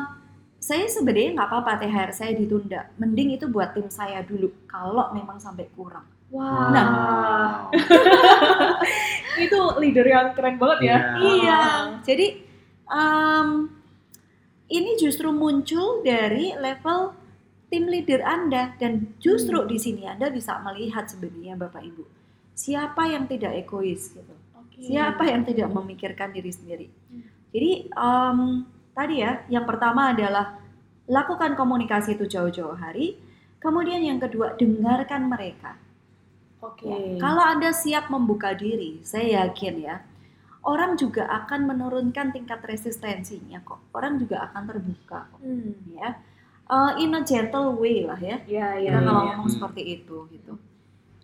saya 0.60 0.84
sebenarnya 0.92 1.40
nggak 1.40 1.48
apa-apa 1.48 1.72
THR 1.80 2.12
saya 2.12 2.32
ditunda. 2.36 2.92
Mending 3.00 3.40
itu 3.40 3.48
buat 3.48 3.72
tim 3.72 3.88
saya 3.88 4.20
dulu. 4.26 4.52
Kalau 4.68 5.14
memang 5.16 5.40
sampai 5.40 5.70
kurang. 5.72 6.04
Wah. 6.30 6.70
Nah. 6.70 6.88
Wow. 6.90 7.72
itu 9.46 9.60
leader 9.80 10.06
yang 10.06 10.28
keren 10.36 10.60
banget 10.60 10.80
ya. 10.84 10.98
Iya. 11.16 11.24
Iya. 11.24 11.60
Jadi 12.04 12.28
em, 12.86 13.48
ini 14.70 14.96
justru 15.02 15.34
muncul 15.34 16.06
dari 16.06 16.54
level 16.56 17.14
tim 17.70 17.86
leader 17.86 18.22
Anda 18.26 18.74
dan 18.78 19.14
justru 19.22 19.62
Hmm. 19.62 19.70
di 19.70 19.78
sini 19.78 20.04
Anda 20.06 20.30
bisa 20.34 20.58
melihat 20.62 21.10
sebenarnya 21.10 21.58
Bapak 21.58 21.84
Ibu 21.86 22.04
siapa 22.60 23.08
yang 23.08 23.24
tidak 23.24 23.56
egois 23.56 24.12
gitu. 24.12 24.36
Oke. 24.60 24.84
Siapa 24.84 25.24
yang 25.24 25.48
tidak 25.48 25.72
memikirkan 25.72 26.36
diri 26.36 26.52
sendiri. 26.52 26.88
Hmm. 27.08 27.24
Jadi 27.56 27.72
em, 27.88 28.40
tadi 28.92 29.16
ya, 29.24 29.48
yang 29.48 29.64
pertama 29.64 30.12
adalah 30.12 30.60
lakukan 31.08 31.56
komunikasi 31.56 32.20
itu 32.20 32.28
jauh-jauh 32.28 32.76
hari. 32.76 33.16
Kemudian 33.64 34.04
yang 34.04 34.20
kedua, 34.20 34.60
dengarkan 34.60 35.32
mereka. 35.32 35.80
Oke. 36.60 36.88
Ya, 36.88 37.20
Kalau 37.20 37.44
Anda 37.44 37.72
siap 37.72 38.12
membuka 38.12 38.52
diri, 38.52 39.00
saya 39.08 39.48
yakin 39.48 39.76
ya, 39.84 40.04
orang 40.64 40.98
juga 40.98 41.28
akan 41.28 41.72
menurunkan 41.72 42.36
tingkat 42.36 42.60
resistensinya 42.66 43.64
kok. 43.64 43.80
Orang 43.96 44.20
juga 44.20 44.44
akan 44.52 44.64
terbuka 44.68 45.30
kok, 45.32 45.40
Hmm. 45.40 45.96
ya. 45.96 46.20
Eh, 46.70 46.92
in 47.02 47.16
a 47.18 47.22
gentle 47.26 47.74
way 47.82 48.06
lah 48.06 48.20
ya. 48.22 48.38
Iya, 48.46 48.68
iya. 48.78 48.92
Kita 48.94 49.02
kalau 49.02 49.22
iya. 49.26 49.30
ngomong 49.34 49.48
Hmm. 49.50 49.56
seperti 49.58 49.82
itu 49.98 50.18
gitu. 50.30 50.54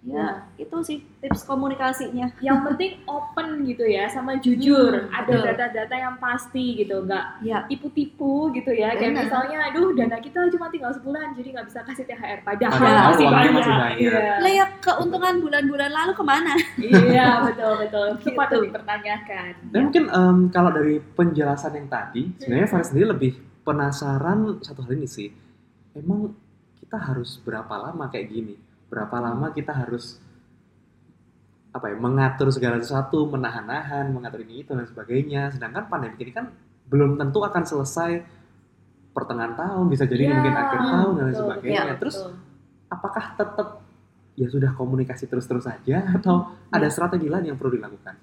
Ya, 0.05 0.27
itu 0.55 0.77
sih 0.81 1.01
tips 1.17 1.41
komunikasinya. 1.43 2.29
Yang 2.45 2.59
penting 2.63 2.91
open 3.05 3.65
gitu 3.65 3.81
ya, 3.83 4.05
sama 4.05 4.37
jujur. 4.37 4.93
Hmm, 4.93 5.09
Ada 5.09 5.33
data-data 5.43 5.95
yang 5.95 6.15
pasti 6.15 6.77
gitu, 6.77 7.01
nggak 7.01 7.41
Ya, 7.41 7.65
tipu-tipu 7.65 8.53
gitu 8.53 8.69
ya. 8.69 8.93
Kayak 8.93 9.11
Benar. 9.11 9.23
misalnya, 9.25 9.57
aduh 9.65 9.89
dana 9.91 10.17
kita 10.17 10.45
cuma 10.47 10.69
tinggal 10.69 10.93
sebulan, 10.93 11.33
jadi 11.33 11.47
nggak 11.51 11.67
bisa 11.67 11.79
kasih 11.83 12.05
THR. 12.05 12.39
Padahal, 12.39 12.77
Padahal 12.77 13.09
masih 13.09 13.25
uangnya 13.25 13.33
banyak. 13.41 13.53
masih 13.57 13.73
banyak. 13.73 13.97
Iya, 13.97 14.33
lah 14.37 14.51
ya 14.53 14.65
keuntungan 14.79 15.35
bulan-bulan 15.39 15.89
lalu 15.91 16.11
ke 16.13 16.23
mana? 16.23 16.53
iya 16.77 17.27
betul 17.41 17.73
betul. 17.79 18.07
Itu 18.13 18.21
Gitu. 18.21 18.37
patut 18.37 18.59
dipertanyakan. 18.61 19.51
Dan 19.69 19.79
mungkin 19.83 20.03
em, 20.07 20.37
kalau 20.49 20.69
dari 20.69 21.01
penjelasan 21.01 21.73
yang 21.73 21.87
tadi, 21.87 22.29
sebenarnya 22.37 22.69
Faris 22.69 22.87
sendiri 22.89 23.09
lebih 23.09 23.31
penasaran 23.65 24.61
satu 24.61 24.81
hal 24.81 24.93
ini 24.93 25.07
sih. 25.07 25.33
Emang 25.91 26.29
kita 26.77 26.95
harus 26.95 27.37
berapa 27.39 27.73
lama 27.73 28.05
kayak 28.07 28.29
gini? 28.29 28.55
Berapa 28.87 29.17
lama 29.19 29.49
kita 29.51 29.73
harus 29.73 30.21
apa 31.75 31.91
ya 31.91 31.97
mengatur 31.99 32.47
segala 32.55 32.79
sesuatu, 32.79 33.27
menahan-nahan, 33.27 34.07
mengatur 34.15 34.47
ini 34.47 34.63
itu 34.63 34.71
dan 34.71 34.87
sebagainya. 34.87 35.51
Sedangkan 35.51 35.91
pandemi 35.91 36.15
ini 36.23 36.31
kan 36.31 36.47
belum 36.87 37.19
tentu 37.19 37.43
akan 37.43 37.63
selesai 37.67 38.23
pertengahan 39.11 39.55
tahun, 39.55 39.85
bisa 39.91 40.03
jadi 40.07 40.27
Iya, 40.27 40.33
mungkin 40.39 40.53
akhir 40.55 40.79
tahun 40.79 41.11
dan 41.15 41.25
betul, 41.27 41.39
sebagainya. 41.39 41.81
betul, 41.83 41.99
Terus 42.03 42.17
betul. 42.19 42.33
apakah 42.91 43.25
tetap 43.35 43.67
ya 44.35 44.47
sudah 44.51 44.71
komunikasi 44.75 45.23
terus-terus 45.31 45.63
saja 45.67 45.97
atau 46.15 46.51
ada 46.71 46.87
strategi 46.91 47.27
lain 47.27 47.51
yang 47.51 47.57
perlu 47.59 47.75
dilakukan? 47.79 48.15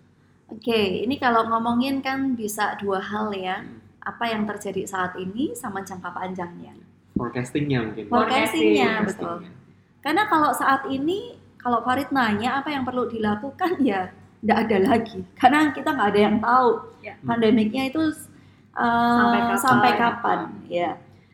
Oke, 0.52 1.04
ini 1.04 1.16
kalau 1.16 1.48
ngomongin 1.48 2.04
kan 2.04 2.36
bisa 2.36 2.76
dua 2.76 3.00
hal 3.00 3.32
ya. 3.32 3.60
Hmm. 3.64 3.80
Apa 4.02 4.34
yang 4.34 4.42
terjadi 4.50 4.82
saat 4.82 5.14
ini 5.14 5.54
sama 5.54 5.80
jangka 5.86 6.10
panjangnya. 6.10 6.74
Forecastingnya 7.14 7.86
mungkin. 7.86 8.10
Forecastingnya, 8.10 9.06
Forecasting. 9.06 9.06
betul. 9.06 9.36
Karena 10.02 10.26
kalau 10.26 10.50
saat 10.50 10.82
ini, 10.90 11.38
kalau 11.62 11.80
Farid 11.86 12.10
nanya 12.10 12.58
apa 12.58 12.74
yang 12.74 12.82
perlu 12.82 13.06
dilakukan 13.06 13.78
ya 13.80 14.10
tidak 14.42 14.58
ada 14.66 14.76
lagi. 14.82 15.22
Karena 15.38 15.70
kita 15.70 15.88
nggak 15.94 16.08
ada 16.10 16.20
yang 16.20 16.36
tahu 16.42 16.70
Ya. 17.02 17.18
pandemiknya 17.26 17.90
itu 17.90 17.98
uh, 18.78 19.16
Sampai 19.18 19.40
kapan. 19.42 19.58
sampai 19.58 19.90
kapan, 19.98 20.38
ya. 20.70 20.90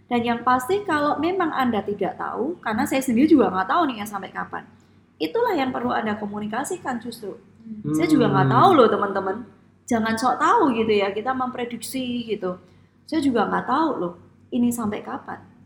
Dan 0.09 0.21
yang 0.25 0.41
pasti 0.41 0.81
kalau 0.89 1.21
memang 1.21 1.53
anda 1.53 1.85
tidak 1.85 2.17
tahu, 2.17 2.57
karena 2.65 2.89
saya 2.89 3.05
sendiri 3.05 3.29
juga 3.29 3.53
nggak 3.53 3.69
tahu 3.69 3.83
nih 3.93 3.97
ya 4.01 4.07
sampai 4.09 4.33
kapan. 4.33 4.65
Itulah 5.21 5.53
yang 5.53 5.69
perlu 5.69 5.93
anda 5.93 6.17
komunikasikan 6.17 7.01
justru. 7.05 7.37
Saya 7.93 8.09
juga 8.09 8.33
nggak 8.33 8.49
tahu 8.49 8.69
loh 8.81 8.89
teman-teman. 8.89 9.37
Jangan 9.85 10.17
sok 10.17 10.41
tahu 10.41 10.73
gitu 10.73 10.93
ya. 10.93 11.13
Kita 11.13 11.37
memprediksi 11.37 12.25
gitu. 12.25 12.57
Saya 13.05 13.21
juga 13.21 13.45
nggak 13.45 13.67
tahu 13.69 13.91
loh. 14.01 14.15
Ini 14.49 14.73
sampai 14.73 15.05
kapan 15.05 15.58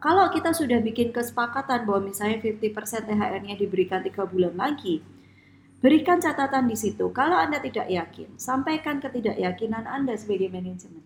kalau 0.00 0.32
kita 0.32 0.56
sudah 0.56 0.80
bikin 0.80 1.12
kesepakatan 1.12 1.84
bahwa 1.84 2.08
misalnya 2.08 2.40
50% 2.40 3.04
THR-nya 3.04 3.54
diberikan 3.60 4.00
tiga 4.00 4.24
bulan 4.24 4.56
lagi, 4.56 5.04
berikan 5.84 6.16
catatan 6.16 6.64
di 6.64 6.76
situ. 6.76 7.12
Kalau 7.12 7.36
anda 7.36 7.60
tidak 7.60 7.84
yakin, 7.92 8.40
sampaikan 8.40 9.04
ketidakyakinan 9.04 9.84
anda 9.84 10.16
sebagai 10.16 10.48
manajemen. 10.48 11.04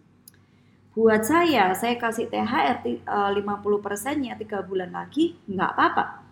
Buat 0.95 1.27
saya, 1.27 1.71
saya 1.75 1.99
kasih 1.99 2.31
THR 2.31 2.77
ti- 2.83 3.03
eh, 3.03 3.31
50%-nya 3.35 4.39
tiga 4.39 4.63
bulan 4.63 4.95
lagi, 4.95 5.35
nggak 5.51 5.71
apa-apa. 5.75 6.23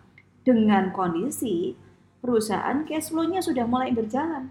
Dengan 0.43 0.95
kondisi 0.95 1.75
perusahaan 2.23 2.83
cash 2.87 3.11
flow-nya 3.11 3.43
sudah 3.43 3.67
mulai 3.67 3.91
berjalan. 3.91 4.47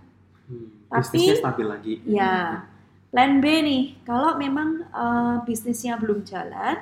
Hmm, 0.49 0.69
Tapi- 0.93 1.37
stabil 1.37 1.67
lagi. 1.69 1.95
Ya, 2.05 2.65
plan 3.13 3.41
B 3.41 3.45
nih, 3.65 3.83
kalau 4.05 4.37
memang 4.37 4.85
eh, 4.93 5.37
bisnisnya 5.49 5.97
belum 5.97 6.25
jalan, 6.25 6.77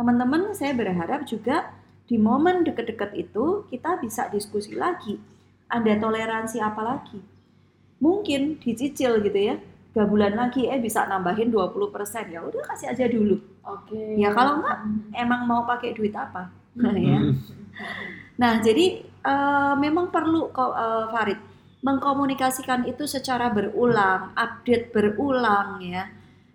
teman-teman 0.00 0.56
saya 0.56 0.72
berharap 0.72 1.28
juga 1.28 1.76
di 2.08 2.16
momen 2.16 2.64
deket-deket 2.64 3.12
itu 3.20 3.68
kita 3.68 4.00
bisa 4.00 4.32
diskusi 4.32 4.72
lagi. 4.72 5.20
Ada 5.68 6.00
toleransi 6.00 6.56
apa 6.64 6.80
lagi? 6.80 7.20
Mungkin 8.00 8.56
dicicil 8.64 9.20
gitu 9.20 9.36
ya, 9.36 9.60
tiga 9.92 10.08
bulan 10.08 10.40
lagi 10.40 10.64
eh 10.72 10.80
bisa 10.80 11.04
nambahin 11.04 11.52
20%, 11.52 12.32
ya 12.32 12.40
udah 12.40 12.64
kasih 12.72 12.96
aja 12.96 13.04
dulu. 13.12 13.36
Oke. 13.60 14.16
Ya, 14.16 14.32
kalau 14.32 14.64
nggak, 14.64 14.78
Emang 15.20 15.44
mau 15.44 15.68
pakai 15.68 15.92
duit 15.92 16.16
apa? 16.16 16.48
ya. 16.80 17.20
Hmm. 17.20 17.36
Nah, 18.40 18.56
jadi 18.64 19.04
eh, 19.04 19.74
memang 19.76 20.08
perlu 20.08 20.48
kok 20.48 20.72
eh, 20.80 21.06
Farid 21.12 21.40
mengkomunikasikan 21.84 22.88
itu 22.88 23.04
secara 23.04 23.52
berulang, 23.52 24.32
update 24.32 24.96
berulang 24.96 25.84
ya. 25.84 26.08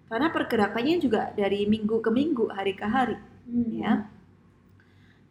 Karena 0.09 0.33
pergerakannya 0.33 0.97
juga 0.97 1.29
dari 1.37 1.69
minggu 1.69 2.01
ke 2.01 2.09
minggu, 2.09 2.49
hari 2.49 2.73
ke 2.73 2.89
hari 2.89 3.34
Hmm. 3.45 3.69
ya. 3.71 3.93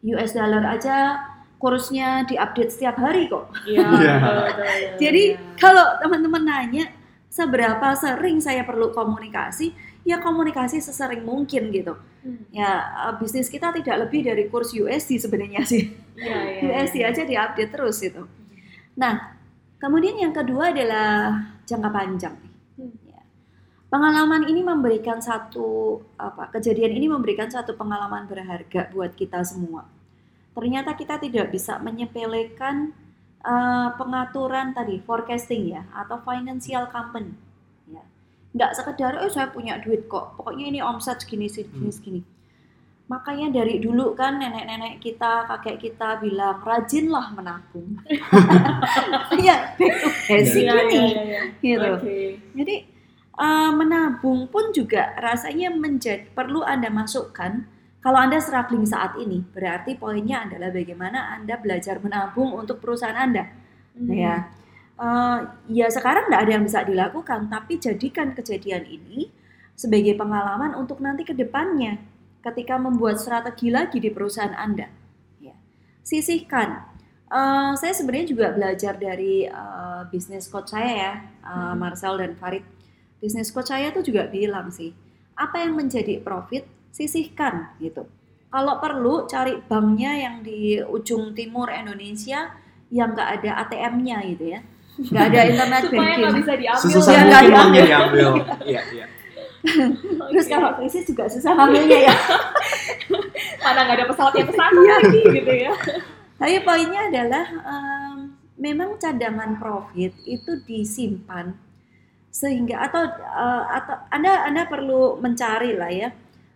US 0.05 0.31
dollar 0.37 0.61
aja 0.69 1.17
kursnya 1.57 2.27
diupdate 2.29 2.71
setiap 2.71 2.99
hari 2.99 3.31
kok. 3.31 3.49
Iya. 3.65 3.81
Iya. 4.01 4.15
betul, 4.21 4.35
betul, 4.43 4.97
Jadi 5.03 5.23
iya. 5.33 5.55
kalau 5.57 5.85
teman-teman 6.03 6.43
nanya 6.45 6.85
seberapa 7.31 7.87
sering 7.99 8.39
saya 8.39 8.63
perlu 8.63 8.95
komunikasi, 8.95 9.75
ya 10.07 10.21
komunikasi 10.21 10.79
sesering 10.79 11.25
mungkin 11.25 11.73
gitu. 11.73 11.97
Hmm. 12.21 12.45
Ya 12.53 12.85
eh, 13.09 13.13
bisnis 13.17 13.49
kita 13.49 13.73
tidak 13.75 14.07
lebih 14.07 14.23
dari 14.23 14.47
kurs 14.47 14.71
USD 14.71 15.19
sebenarnya 15.19 15.65
sih. 15.65 15.91
Iya, 16.15 16.37
iya, 16.61 16.61
USD 16.85 16.95
iya. 17.01 17.11
aja 17.11 17.21
diupdate 17.25 17.71
terus 17.73 17.97
itu. 18.05 18.23
Nah, 18.95 19.35
kemudian 19.81 20.15
yang 20.15 20.31
kedua 20.31 20.71
adalah 20.71 21.43
jangka 21.67 21.89
panjang. 21.91 22.35
Hmm. 23.95 24.03
Ya. 24.03 24.11
Pengalaman 24.11 24.43
ini 24.51 24.61
memberikan 24.61 25.23
satu 25.23 26.03
apa? 26.19 26.51
Kejadian 26.51 26.91
ini 26.91 27.07
memberikan 27.07 27.47
satu 27.47 27.79
pengalaman 27.79 28.27
berharga 28.27 28.91
buat 28.91 29.15
kita 29.15 29.39
semua. 29.47 29.87
Ternyata 30.51 30.95
kita 30.95 31.15
tidak 31.19 31.51
bisa 31.51 31.79
menyepelekan 31.79 32.91
eh, 33.39 33.89
pengaturan 33.95 34.75
tadi 34.75 34.99
forecasting 34.99 35.79
ya 35.79 35.87
atau 35.95 36.19
financial 36.23 36.91
company. 36.91 37.31
Ya. 37.87 38.03
Nggak 38.51 38.71
sekedar 38.75 39.19
oh 39.23 39.31
saya 39.31 39.47
punya 39.47 39.79
duit 39.79 40.11
kok, 40.11 40.35
pokoknya 40.35 40.65
ini 40.67 40.79
omset 40.83 41.23
segini 41.23 41.47
segini 41.47 41.87
Hmm. 41.87 41.95
segini. 41.95 42.21
Makanya 43.05 43.53
dari 43.53 43.77
dulu 43.77 44.17
kan 44.17 44.41
nenek-nenek 44.41 44.97
kita, 44.97 45.45
kakek 45.45 45.77
kita 45.77 46.17
bilang 46.17 46.57
rajinlah 46.65 47.37
menabung. 47.37 48.01
ya, 49.45 49.77
back 49.77 49.93
to 50.01 50.09
basic 50.25 50.65
Iya, 50.65 50.73
ini. 50.73 50.97
iya, 50.97 51.05
iya, 51.05 51.21
iya. 51.21 51.41
Gitu. 51.61 51.89
Oke. 52.01 52.17
Jadi 52.57 52.75
eh, 53.39 53.71
menabung 53.71 54.47
pun 54.49 54.71
juga 54.71 55.15
rasanya 55.19 55.71
menjadi 55.73 56.27
perlu 56.31 56.63
Anda 56.63 56.89
masukkan 56.89 57.67
kalau 57.99 58.21
Anda 58.21 58.37
struggling 58.37 58.85
saat 58.85 59.17
ini, 59.17 59.41
berarti 59.49 59.97
poinnya 59.97 60.45
adalah 60.45 60.69
bagaimana 60.69 61.33
Anda 61.33 61.57
belajar 61.57 61.97
menabung 61.97 62.53
untuk 62.53 62.77
perusahaan 62.77 63.17
Anda. 63.17 63.49
Hmm. 63.97 64.13
Ya, 64.13 64.35
Eh, 64.95 65.39
ya 65.75 65.91
sekarang 65.91 66.31
tidak 66.31 66.41
ada 66.47 66.51
yang 66.55 66.63
bisa 66.63 66.79
dilakukan, 66.87 67.51
tapi 67.51 67.75
jadikan 67.83 68.31
kejadian 68.31 68.87
ini 68.87 69.27
sebagai 69.75 70.15
pengalaman 70.15 70.71
untuk 70.79 71.03
nanti 71.03 71.27
ke 71.27 71.35
depannya 71.35 71.99
ketika 72.39 72.79
membuat 72.79 73.19
strategi 73.19 73.67
lagi 73.67 73.99
di 73.99 74.07
perusahaan 74.07 74.55
Anda. 74.55 74.87
Ya. 75.43 75.51
Sisihkan. 75.99 76.95
Eh, 77.27 77.71
saya 77.75 77.91
sebenarnya 77.91 78.27
juga 78.31 78.47
belajar 78.55 78.95
dari 78.95 79.43
eh, 79.51 80.01
bisnis 80.07 80.47
coach 80.47 80.71
saya 80.71 80.91
ya, 80.95 81.13
Mhm. 81.43 81.75
Marcel 81.75 82.15
dan 82.15 82.31
Farid. 82.39 82.63
Bisnis 83.25 83.49
coach 83.49 83.73
saya 83.73 83.89
tuh 83.89 84.05
juga 84.05 84.29
bilang 84.29 84.69
sih, 84.69 84.93
apa 85.33 85.65
yang 85.65 85.73
menjadi 85.73 86.21
profit 86.21 86.61
sisihkan 86.93 87.73
gitu. 87.81 88.05
Kalau 88.47 88.77
perlu 88.77 89.25
cari 89.25 89.57
banknya 89.59 90.13
yang 90.15 90.35
di 90.39 90.77
ujung 90.79 91.33
timur 91.33 91.67
Indonesia 91.67 92.53
yang 92.87 93.11
nggak 93.11 93.41
ada 93.41 93.65
ATM-nya 93.65 94.17
gitu 94.29 94.45
ya, 94.53 94.59
nggak 94.95 95.23
ada 95.25 95.39
internet 95.49 95.81
supaya 95.83 96.13
nggak 96.13 96.21
banking. 96.21 96.39
bisa 96.39 96.53
diambil 96.55 96.93
mungkin 96.93 97.25
nggak 97.25 97.43
uangnya 97.49 97.83
diambil. 97.83 98.27
Iya, 98.63 98.81
iya. 98.93 99.05
Terus 100.29 100.45
Oke. 100.45 100.53
kalau 100.53 100.69
krisis 100.77 101.03
juga 101.03 101.25
susah 101.25 101.51
ngambilnya 101.51 101.99
ya. 102.05 102.15
mana 103.65 103.79
nggak 103.81 103.97
ada 103.97 104.05
pesawat 104.07 104.33
yang 104.37 104.47
ke 104.47 104.53
sana 104.53 104.77
Iya. 104.77 104.93
lagi 104.93 105.21
gitu 105.25 105.53
ya 105.57 105.73
Tapi 106.37 106.53
poinnya 106.61 107.01
adalah 107.09 107.45
em, 107.49 108.15
memang 108.55 109.01
cadangan 109.01 109.57
profit 109.57 110.13
itu 110.21 110.51
disimpan 110.63 111.57
sehingga 112.35 112.83
atau 112.83 113.07
eh, 113.15 113.63
atau 113.79 113.95
Anda 114.11 114.43
Anda 114.43 114.67
perlu 114.67 115.23
mencari 115.23 115.71
lah 115.79 115.87
ya 115.87 116.09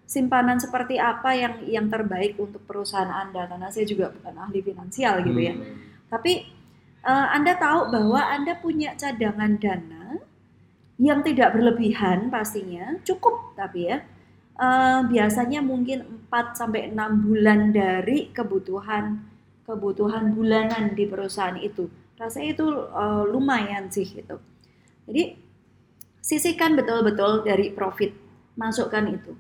simpanan 0.04 0.60
seperti 0.60 1.00
apa 1.00 1.32
yang 1.38 1.54
yang 1.63 1.88
terbaik 1.88 2.36
untuk 2.36 2.68
perusahaan 2.68 3.08
Anda 3.08 3.48
karena 3.48 3.72
saya 3.72 3.88
juga 3.88 4.12
bukan 4.12 4.36
ahli 4.36 4.60
finansial 4.60 5.24
gitu 5.24 5.39
ya. 5.39 5.56
Hmm. 5.56 5.80
Tapi 6.12 6.34
eh, 7.08 7.28
Anda 7.32 7.56
tahu 7.56 7.96
bahwa 7.96 8.20
Anda 8.28 8.60
punya 8.60 8.98
cadangan 9.00 9.56
dana 9.56 10.20
yang 11.00 11.24
tidak 11.24 11.56
berlebihan 11.56 12.28
pastinya, 12.28 13.00
cukup 13.08 13.56
tapi 13.56 13.88
ya. 13.88 14.04
Eh, 14.60 15.00
biasanya 15.08 15.63
mungkin 15.63 16.28
4 16.28 16.60
sampai 16.60 16.92
6 16.92 17.24
bulan 17.24 17.72
dari 17.72 18.36
kebutuhan 18.36 19.24
kebutuhan 19.63 20.36
bulanan 20.36 20.92
di 20.92 21.08
perusahaan 21.08 21.56
itu. 21.56 21.88
Rasanya 22.20 22.50
itu 22.52 22.68
eh, 22.92 23.24
lumayan 23.32 23.88
sih 23.88 24.04
gitu. 24.04 24.42
Jadi 25.08 25.48
sisihkan 26.30 26.72
betul-betul 26.78 27.32
dari 27.50 27.68
profit, 27.78 28.12
masukkan 28.62 29.06
itu. 29.10 29.32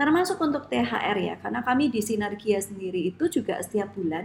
Termasuk 0.00 0.38
untuk 0.46 0.62
THR 0.70 1.18
ya, 1.18 1.34
karena 1.42 1.60
kami 1.68 1.84
di 1.94 2.00
Sinergia 2.08 2.58
sendiri 2.62 3.00
itu 3.10 3.24
juga 3.36 3.54
setiap 3.64 3.88
bulan 3.98 4.24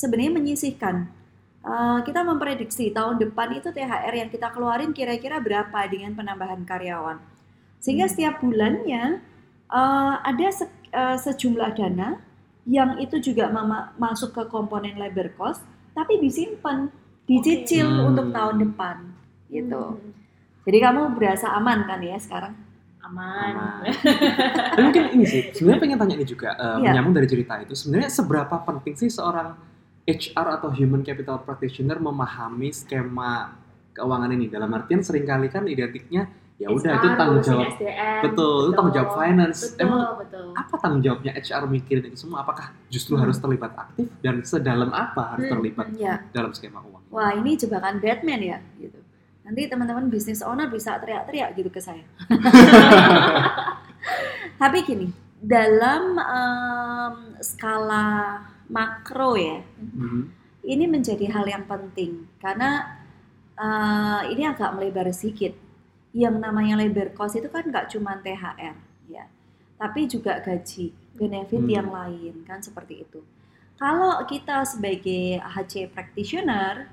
sebenarnya 0.00 0.32
menyisihkan. 0.38 0.96
Eh, 1.72 1.98
kita 2.06 2.20
memprediksi 2.30 2.90
tahun 2.90 3.16
depan 3.22 3.48
itu 3.58 3.68
THR 3.76 4.14
yang 4.20 4.30
kita 4.34 4.48
keluarin 4.54 4.92
kira-kira 4.98 5.38
berapa 5.46 5.78
dengan 5.90 6.12
penambahan 6.18 6.62
karyawan. 6.70 7.18
Sehingga 7.82 8.06
setiap 8.10 8.38
bulannya 8.42 9.02
eh, 9.72 10.14
ada 10.30 10.48
se- 10.52 10.70
eh, 10.92 11.16
sejumlah 11.18 11.70
dana 11.78 12.08
yang 12.68 13.00
itu 13.02 13.18
juga 13.18 13.50
masuk 13.98 14.30
ke 14.36 14.42
komponen 14.52 14.94
labor 15.00 15.32
cost, 15.34 15.62
tapi 15.98 16.20
disimpan, 16.22 16.92
dicicil 17.26 18.06
untuk 18.06 18.30
Hmm. 18.30 18.34
tahun 18.36 18.56
depan, 18.68 18.96
gitu. 19.50 19.98
Hmm, 19.98 20.21
Jadi 20.62 20.78
kamu 20.78 21.18
berasa 21.18 21.50
aman 21.52 21.82
kan 21.84 21.98
ya 21.98 22.18
sekarang? 22.18 22.54
aman, 23.02 23.82
Aman. 23.82 23.90
Tapi 24.72 24.80
mungkin 24.80 25.04
ini 25.10 25.24
sih, 25.26 25.42
sebenarnya 25.50 25.80
pengen 25.82 25.98
tanya 25.98 26.14
ini 26.14 26.22
juga, 26.22 26.54
eh, 26.54 26.78
Iya. 26.78 26.94
menyambung 26.94 27.10
dari 27.12 27.26
cerita 27.26 27.58
itu, 27.58 27.74
sebenarnya 27.74 28.06
seberapa 28.08 28.56
penting 28.62 28.94
sih 28.94 29.10
seorang 29.10 29.58
HR 30.04 30.46
atau 30.56 30.70
Human 30.70 31.02
Capital 31.02 31.42
Practitioner 31.42 31.98
memahami 31.98 32.70
skema 32.70 33.58
keuangan 33.92 34.30
ini? 34.30 34.46
Dalam 34.46 34.70
artian 34.70 35.02
sering 35.02 35.26
kali 35.26 35.50
kan 35.50 35.66
identiknya, 35.66 36.30
ya 36.56 36.70
udah 36.70 36.94
itu 36.94 37.08
tanggung 37.12 37.42
jawab, 37.42 37.74
SDM, 37.74 38.22
betul, 38.22 38.60
itu 38.62 38.72
tanggung 38.72 38.94
jawab 38.94 39.10
finance. 39.12 39.58
betul 39.66 39.82
Emang 39.82 40.00
betul 40.16 40.46
apa 40.54 40.74
tanggung 40.78 41.02
jawabnya 41.02 41.32
HR 41.34 41.62
mikirin 41.66 42.04
itu 42.06 42.16
semua? 42.16 42.38
Apakah 42.40 42.70
justru 42.86 43.18
Hmm. 43.18 43.26
harus 43.26 43.36
terlibat 43.36 43.74
aktif 43.74 44.06
dan 44.22 44.46
sedalam 44.46 44.94
apa 44.94 45.34
harus 45.34 45.42
Hmm, 45.42 45.58
terlibat 45.58 45.86
Ya. 45.98 46.22
dalam 46.30 46.54
skema 46.54 46.78
uang? 46.78 47.02
Wah 47.10 47.34
ini 47.34 47.58
jebakan 47.58 47.98
Batman 47.98 48.38
ya, 48.40 48.58
gitu. 48.78 49.01
Nanti 49.52 49.68
teman-teman 49.68 50.08
bisnis 50.08 50.40
owner 50.40 50.64
bisa 50.72 50.96
teriak-teriak 50.96 51.52
gitu 51.52 51.68
ke 51.68 51.76
saya. 51.76 52.00
Tapi 54.56 54.80
gini, 54.80 55.12
dalam 55.36 56.16
em, 56.16 57.14
skala 57.44 58.40
makro 58.72 59.36
ya, 59.36 59.60
Mhm. 59.76 60.20
ini 60.64 60.84
menjadi 60.88 61.28
hal 61.28 61.44
yang 61.44 61.68
penting 61.68 62.24
karena 62.40 62.96
eh, 63.52 64.20
ini 64.32 64.48
agak 64.48 64.72
melebar 64.72 65.12
sedikit. 65.12 65.52
Yang 66.16 66.40
namanya 66.40 66.80
labor 66.80 67.12
cost 67.12 67.36
itu 67.36 67.52
kan 67.52 67.68
nggak 67.68 67.92
cuma 67.92 68.16
THR 68.16 68.72
ya, 69.04 69.28
tapi 69.76 70.08
juga 70.08 70.40
gaji, 70.40 70.96
benefit 71.12 71.60
Hmm. 71.60 71.68
yang 71.68 71.88
lain 71.92 72.40
kan 72.48 72.64
seperti 72.64 73.04
itu. 73.04 73.20
Kalau 73.76 74.16
kita 74.24 74.64
sebagai 74.64 75.44
HC 75.44 75.92
practitioner 75.92 76.88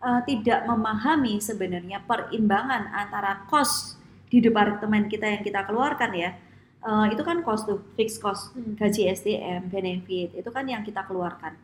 eh, 0.00 0.20
tidak 0.26 0.64
memahami 0.66 1.38
sebenarnya 1.40 2.02
perimbangan 2.04 2.88
antara 2.92 3.44
cost 3.48 4.00
di 4.30 4.38
departemen 4.38 5.10
kita 5.10 5.26
yang 5.26 5.42
kita 5.42 5.66
keluarkan 5.66 6.10
ya, 6.14 6.30
eh, 6.86 7.06
itu 7.12 7.22
kan 7.26 7.42
cost 7.44 7.68
tuh, 7.68 7.80
fixed 7.98 8.22
cost 8.22 8.54
Hmm. 8.54 8.78
gaji 8.78 9.10
SDM, 9.10 9.68
benefit, 9.68 10.32
itu 10.36 10.50
kan 10.50 10.64
yang 10.64 10.82
kita 10.86 11.04
keluarkan. 11.04 11.56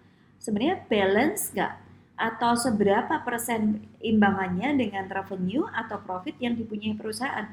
Sebenarnya 0.42 0.84
balance 0.90 1.50
nggak? 1.54 1.72
Atau 2.16 2.56
seberapa 2.56 3.20
persen 3.28 3.84
imbangannya 4.00 4.72
dengan 4.80 5.04
revenue 5.08 5.68
atau 5.68 6.00
profit 6.00 6.36
yang 6.40 6.56
dipunyai 6.56 6.96
perusahaan? 6.96 7.44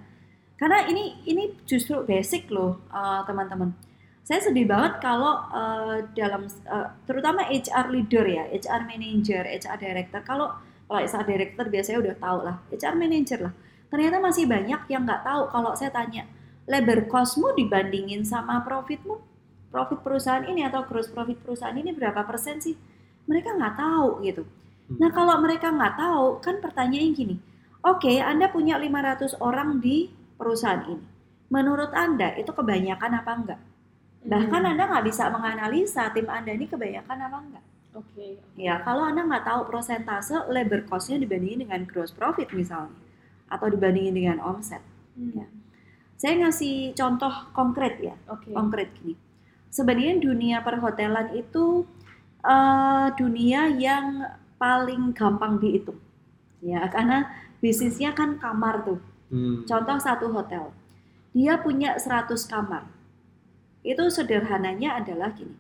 Karena 0.55 0.87
ini 0.87 1.19
ini 1.27 1.51
justru 1.67 1.99
basic 2.07 2.47
loh 2.47 2.79
eh, 2.91 3.21
teman-teman. 3.27 3.75
Saya 4.23 4.39
sedih 4.39 4.63
banget 4.63 5.03
kalau 5.03 5.35
eh, 5.51 6.07
dalam 6.15 6.47
eh, 6.47 6.87
terutama 7.03 7.43
HR 7.43 7.91
leader 7.91 8.25
ya, 8.27 8.43
HR 8.47 8.81
manager, 8.87 9.43
HR 9.43 9.77
director. 9.79 10.21
Kalau 10.23 10.55
kalau 10.87 10.99
HR 10.99 11.23
director 11.25 11.65
biasanya 11.67 11.99
udah 12.03 12.15
tahu 12.19 12.39
lah, 12.43 12.55
HR 12.69 12.95
manager 12.99 13.39
lah. 13.49 13.53
Ternyata 13.93 14.17
masih 14.17 14.45
banyak 14.49 14.81
yang 14.89 15.05
nggak 15.05 15.21
tahu 15.21 15.41
kalau 15.53 15.71
saya 15.77 15.93
tanya 15.93 16.25
labor 16.65 17.05
costmu 17.11 17.53
dibandingin 17.53 18.23
sama 18.23 18.63
profitmu, 18.63 19.19
profit 19.73 19.99
perusahaan 20.01 20.45
ini 20.47 20.63
atau 20.63 20.85
gross 20.85 21.09
profit 21.11 21.37
perusahaan 21.41 21.75
ini 21.75 21.91
berapa 21.91 22.23
persen 22.23 22.61
sih? 22.61 22.77
Mereka 23.29 23.57
nggak 23.57 23.75
tahu 23.75 24.23
gitu. 24.23 24.43
Hmm. 24.45 24.97
Nah 24.99 25.09
kalau 25.11 25.35
mereka 25.39 25.71
nggak 25.73 25.95
tahu, 25.97 26.25
kan 26.39 26.61
pertanyaan 26.61 27.11
gini, 27.13 27.35
oke 27.81 28.13
Anda 28.21 28.49
punya 28.49 28.77
500 28.77 29.39
orang 29.41 29.81
di 29.81 30.11
perusahaan 30.37 30.83
ini. 30.87 31.05
Menurut 31.53 31.91
Anda 31.93 32.33
itu 32.33 32.49
kebanyakan 32.49 33.11
apa 33.13 33.31
enggak? 33.33 33.61
Bahkan 34.23 34.61
Hmm. 34.63 34.71
Anda 34.73 34.83
nggak 34.89 35.05
bisa 35.05 35.29
menganalisa 35.29 36.09
tim 36.15 36.25
Anda 36.31 36.55
ini 36.55 36.65
kebanyakan 36.65 37.17
apa 37.29 37.37
enggak. 37.43 37.63
Oke 37.93 38.41
Ya, 38.57 38.81
kalau 38.81 39.07
Anda 39.07 39.25
nggak 39.25 39.45
tahu 39.45 39.61
persentase 39.69 40.35
labor 40.49 40.85
cost-nya 40.89 41.21
dibandingin 41.21 41.65
dengan 41.67 41.81
gross 41.87 42.13
profit 42.13 42.49
misalnya, 42.53 42.93
atau 43.49 43.67
dibandingin 43.69 44.13
dengan 44.13 44.37
omset. 44.41 44.81
Hmm, 45.13 45.31
Ya. 45.33 45.47
Saya 46.17 46.47
ngasih 46.47 46.95
contoh 46.95 47.33
konkret 47.51 47.99
ya, 47.99 48.15
oke 48.31 48.53
konkret 48.53 48.95
gini. 48.95 49.19
Sebenarnya 49.73 50.21
dunia 50.21 50.57
perhotelan 50.61 51.35
itu 51.35 51.83
eh, 52.45 53.07
dunia 53.17 53.73
yang 53.75 54.23
paling 54.55 55.11
gampang 55.11 55.59
dihitung. 55.59 55.99
Ya, 56.63 56.87
karena 56.87 57.27
bisnisnya 57.59 58.15
kan 58.15 58.39
kamar 58.39 58.87
tuh. 58.87 58.99
Hmm. 59.27 59.67
Contoh 59.67 59.97
satu 59.99 60.31
hotel. 60.31 60.71
Dia 61.35 61.59
punya 61.59 61.99
100 61.99 62.47
kamar. 62.47 62.87
Itu 63.83 64.07
sederhananya 64.07 65.03
adalah 65.03 65.35
gini. 65.35 65.59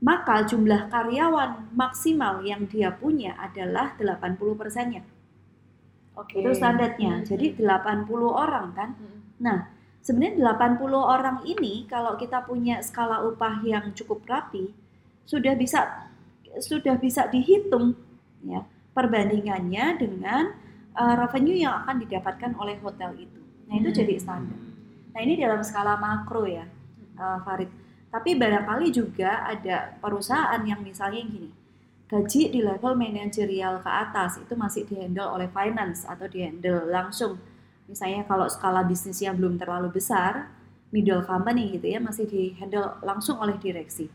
Maka 0.00 0.44
jumlah 0.44 0.92
karyawan 0.92 1.72
maksimal 1.72 2.44
yang 2.44 2.68
dia 2.68 2.92
punya 2.92 3.32
adalah 3.40 3.96
80 3.96 4.56
persennya. 4.60 5.02
oke 6.16 6.40
Itu 6.40 6.50
standarnya. 6.52 7.22
Hmm, 7.22 7.26
Jadi 7.26 7.56
80 7.60 8.28
orang 8.28 8.66
kan. 8.76 8.90
hmm. 8.96 9.20
Nah, 9.40 9.68
sebenarnya 10.04 10.52
80 10.52 11.00
orang 11.00 11.38
ini 11.44 11.84
kalau 11.88 12.16
kita 12.16 12.44
punya 12.44 12.80
skala 12.84 13.24
upah 13.24 13.60
yang 13.64 13.92
cukup 13.96 14.24
rapi, 14.28 14.72
sudah 15.26 15.54
bisa 15.56 16.08
sudah 16.56 16.96
bisa 16.96 17.28
dihitung 17.28 17.92
ya 18.40 18.64
perbandingannya 18.96 20.00
dengan 20.00 20.56
uh, 20.96 21.14
revenue 21.20 21.56
yang 21.56 21.84
akan 21.84 22.00
didapatkan 22.00 22.52
oleh 22.56 22.80
hotel 22.80 23.12
itu. 23.16 23.40
Nah, 23.68 23.74
itu 23.76 23.88
Hmm. 23.92 23.98
jadi 24.04 24.14
standar. 24.16 24.60
Nah, 25.12 25.20
ini 25.24 25.34
dalam 25.36 25.60
skala 25.64 25.96
makro 26.00 26.44
ya, 26.48 26.64
uh, 27.18 27.38
Farid. 27.44 27.68
Tapi 28.16 28.30
barangkali 28.42 28.88
juga 28.98 29.44
ada 29.52 29.76
perusahaan 30.02 30.62
yang 30.70 30.80
misalnya 30.90 31.20
gini, 31.34 31.50
gaji 32.10 32.42
di 32.54 32.60
level 32.68 32.94
manajerial 33.04 33.74
ke 33.84 33.90
atas 34.04 34.32
itu 34.42 34.54
masih 34.64 34.82
dihandle 34.88 35.28
oleh 35.36 35.48
finance 35.52 36.00
atau 36.12 36.24
dihandle 36.34 36.80
langsung 36.96 37.32
misalnya 37.90 38.22
kalau 38.30 38.46
skala 38.54 38.82
bisnisnya 38.90 39.30
belum 39.38 39.54
terlalu 39.62 39.88
besar, 39.98 40.32
middle 40.94 41.22
company 41.30 41.62
gitu 41.76 41.86
ya, 41.94 42.00
masih 42.08 42.24
dihandle 42.32 42.88
langsung 43.08 43.36
oleh 43.44 43.56
direksi. 43.64 44.06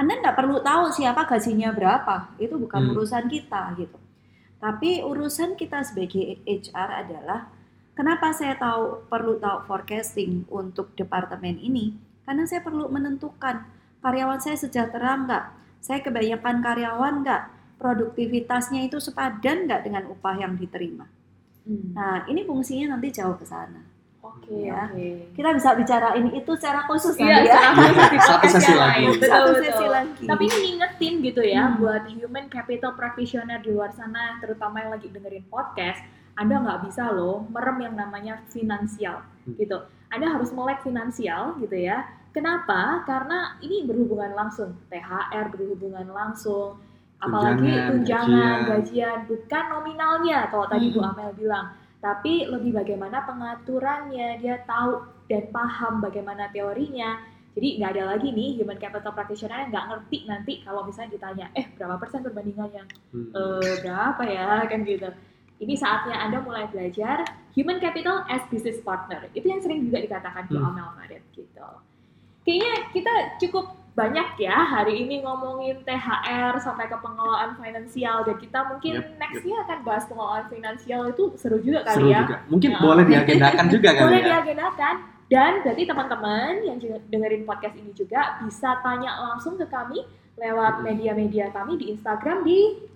Anda 0.00 0.12
nggak 0.22 0.36
perlu 0.38 0.56
tahu 0.62 0.84
siapa 0.98 1.22
gajinya 1.30 1.68
berapa, 1.78 2.16
itu 2.44 2.54
bukan 2.64 2.82
Hmm. 2.86 2.92
urusan 2.94 3.24
kita 3.34 3.62
gitu. 3.80 3.98
Tapi 4.62 4.90
urusan 5.10 5.50
kita 5.60 5.78
sebagai 5.88 6.24
HR 6.46 6.88
adalah 7.06 7.40
kenapa 7.98 8.30
saya 8.34 8.54
tahu 8.58 9.06
perlu 9.12 9.38
tahu 9.44 9.58
forecasting 9.68 10.46
untuk 10.50 10.86
departemen 10.98 11.58
ini? 11.62 11.86
Karena 12.28 12.44
saya 12.44 12.60
perlu 12.60 12.92
menentukan 12.92 13.64
karyawan 14.04 14.36
saya 14.36 14.60
sejahtera 14.60 15.16
nggak, 15.16 15.44
saya 15.80 16.04
kebanyakan 16.04 16.60
karyawan 16.60 17.24
nggak, 17.24 17.42
produktivitasnya 17.80 18.84
itu 18.84 19.00
sepadan 19.00 19.64
nggak 19.64 19.80
dengan 19.80 20.04
upah 20.12 20.36
yang 20.36 20.52
diterima. 20.54 21.08
Hmm. 21.64 21.96
Nah, 21.96 22.28
ini 22.28 22.44
fungsinya 22.44 22.92
nanti 22.92 23.08
jauh 23.08 23.32
ke 23.32 23.48
sana. 23.48 23.80
Oke, 24.20 24.68
Ya. 24.68 24.92
oke. 24.92 25.32
Kita 25.32 25.56
bisa 25.56 25.72
bicarain 25.72 26.26
itu 26.28 26.52
secara 26.52 26.84
khusus 26.84 27.16
Iya, 27.16 27.48
nanti 27.48 27.48
ya. 27.48 28.20
Satu 28.20 28.46
sesi 28.46 28.74
lagi. 28.76 29.04
Betul, 29.08 29.24
Satu 29.24 29.48
betul. 29.50 29.64
sesi 29.64 29.86
lagi. 29.88 30.24
Tapi 30.28 30.42
ini 30.44 30.58
ngingetin 30.68 31.14
gitu 31.24 31.40
ya 31.40 31.62
Hmm. 31.64 31.80
buat 31.80 32.02
human 32.06 32.46
capital 32.46 32.92
practitioner 32.92 33.56
di 33.58 33.72
luar 33.72 33.88
sana, 33.96 34.36
terutama 34.38 34.84
yang 34.84 34.92
lagi 34.92 35.08
dengerin 35.08 35.48
podcast, 35.48 36.04
Anda 36.36 36.60
nggak 36.60 36.86
bisa 36.86 37.08
loh 37.10 37.48
merem 37.48 37.78
yang 37.82 37.94
namanya 37.96 38.44
finansial 38.46 39.24
Hmm. 39.48 39.56
gitu. 39.56 39.80
Anda 40.08 40.28
harus 40.28 40.52
melek 40.52 40.80
finansial 40.82 41.56
gitu 41.58 41.74
ya. 41.74 42.04
Kenapa? 42.38 43.02
Karena 43.02 43.58
ini 43.58 43.82
berhubungan 43.82 44.30
langsung. 44.30 44.78
THR 44.86 45.50
berhubungan 45.50 46.06
langsung. 46.06 46.78
Apalagi 47.18 47.66
Tunjangan, 47.66 47.90
tunjangan, 47.98 48.30
gajian. 48.30 48.68
gajian, 48.70 49.18
bukan 49.26 49.64
nominalnya 49.74 50.38
kalau 50.46 50.70
tadi 50.70 50.94
Bu 50.94 51.02
Hmm. 51.02 51.10
Amel 51.10 51.34
bilang, 51.34 51.66
tapi 51.98 52.46
lebih 52.46 52.78
bagaimana 52.78 53.26
pengaturannya, 53.26 54.38
dia 54.38 54.62
tahu 54.62 55.02
dan 55.26 55.50
paham 55.50 55.98
bagaimana 55.98 56.46
teorinya, 56.54 57.18
jadi 57.58 57.68
nggak 57.82 57.90
ada 57.98 58.04
lagi 58.14 58.30
nih 58.30 58.54
human 58.54 58.78
capital 58.78 59.10
practitioner 59.10 59.66
yang 59.66 59.74
nggak 59.74 59.86
ngerti 59.90 60.18
nanti 60.30 60.52
kalau 60.62 60.86
misalnya 60.86 61.18
ditanya, 61.18 61.50
eh 61.58 61.66
berapa 61.74 61.98
persen 61.98 62.22
perbandingannya? 62.22 62.86
Hmm. 63.10 63.34
Eh 63.34 63.74
berapa 63.82 64.22
ya 64.22 64.62
kan 64.70 64.86
gitu. 64.86 65.10
Ini 65.58 65.74
saatnya 65.74 66.22
Anda 66.22 66.38
mulai 66.38 66.70
belajar 66.70 67.26
human 67.50 67.82
capital 67.82 68.22
as 68.30 68.46
business 68.46 68.78
partner. 68.78 69.26
Itu 69.34 69.50
yang 69.50 69.58
sering 69.58 69.90
juga 69.90 69.98
dikatakan 69.98 70.46
Bu 70.46 70.54
Hmm. 70.54 70.70
Amel 70.70 70.86
Farid 70.94 71.26
gitu. 71.34 71.66
Kayaknya 72.48 72.72
kita 72.90 73.12
cukup 73.38 73.64
banyak 73.92 74.38
ya 74.38 74.56
hari 74.56 75.04
ini 75.04 75.20
ngomongin 75.20 75.82
THR 75.82 76.54
sampai 76.56 76.86
ke 76.86 76.96
pengelolaan 76.96 77.52
finansial 77.54 78.22
dan 78.22 78.38
kita 78.38 78.62
mungkin 78.64 78.92
Yep, 78.96 79.18
nextnya 79.18 79.56
akan 79.60 79.78
bahas 79.82 80.04
pengelolaan 80.06 80.46
finansial 80.48 81.02
itu 81.06 81.34
seru 81.34 81.58
juga 81.58 81.82
Seru 81.84 82.06
kali 82.06 82.08
ya. 82.08 82.20
juga. 82.22 82.36
Mungkin 82.48 82.70
Ya. 82.70 82.78
boleh 82.80 83.04
diagendakan 83.04 83.66
juga 83.74 83.88
kali 83.92 84.04
Boleh 84.06 84.20
ya. 84.20 84.26
diagendakan. 84.32 84.94
Dan 85.28 85.52
berarti 85.60 85.82
teman-teman 85.84 86.52
yang 86.64 86.76
dengerin 87.04 87.44
podcast 87.44 87.76
ini 87.76 87.92
juga 87.92 88.40
bisa 88.40 88.80
tanya 88.80 89.12
langsung 89.28 89.54
ke 89.54 89.68
kami 89.68 90.00
lewat 90.36 90.80
Hmm. 90.80 90.84
media-media 90.86 91.52
kami 91.52 91.76
di 91.76 91.92
Instagram 91.92 92.40
di 92.42 92.88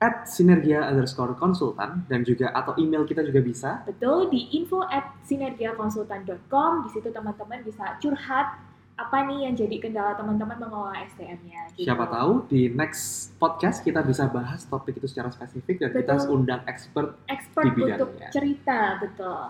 At 0.00 0.24
sinergia 0.24 0.80
underscore 0.82 1.36
konsultan 1.36 2.08
dan 2.08 2.24
juga 2.24 2.48
atau 2.50 2.72
email 2.74 3.04
kita 3.04 3.20
juga 3.20 3.38
bisa. 3.38 3.84
betul 3.84 4.26
di 4.26 4.48
info 4.50 4.80
at 4.82 5.12
sinergiakonsultan.com. 5.22 6.70
Di 6.82 6.90
situ 6.90 7.08
teman-teman 7.10 7.60
bisa 7.60 8.00
curhat 8.00 8.56
apa 8.96 9.16
nih 9.24 9.48
yang 9.48 9.54
jadi 9.56 9.76
kendala 9.80 10.12
teman-teman 10.12 10.60
mengelola 10.60 10.92
STM-nya. 11.08 11.72
gitu. 11.72 11.88
Siapa 11.88 12.04
tahu 12.06 12.44
di 12.46 12.68
next 12.68 13.32
podcast 13.36 13.80
kita 13.80 14.04
bisa 14.04 14.28
bahas 14.28 14.68
topik 14.68 15.00
itu 15.00 15.08
secara 15.08 15.32
spesifik 15.32 15.80
dan 15.80 15.90
kita 15.96 16.14
Betul. 16.20 16.34
undang 16.36 16.60
expert. 16.68 17.16
Expert 17.26 17.64
di 17.64 17.70
bidangnya. 17.72 17.96
untuk 17.96 18.10
cerita, 18.28 18.78
betul. 19.00 19.40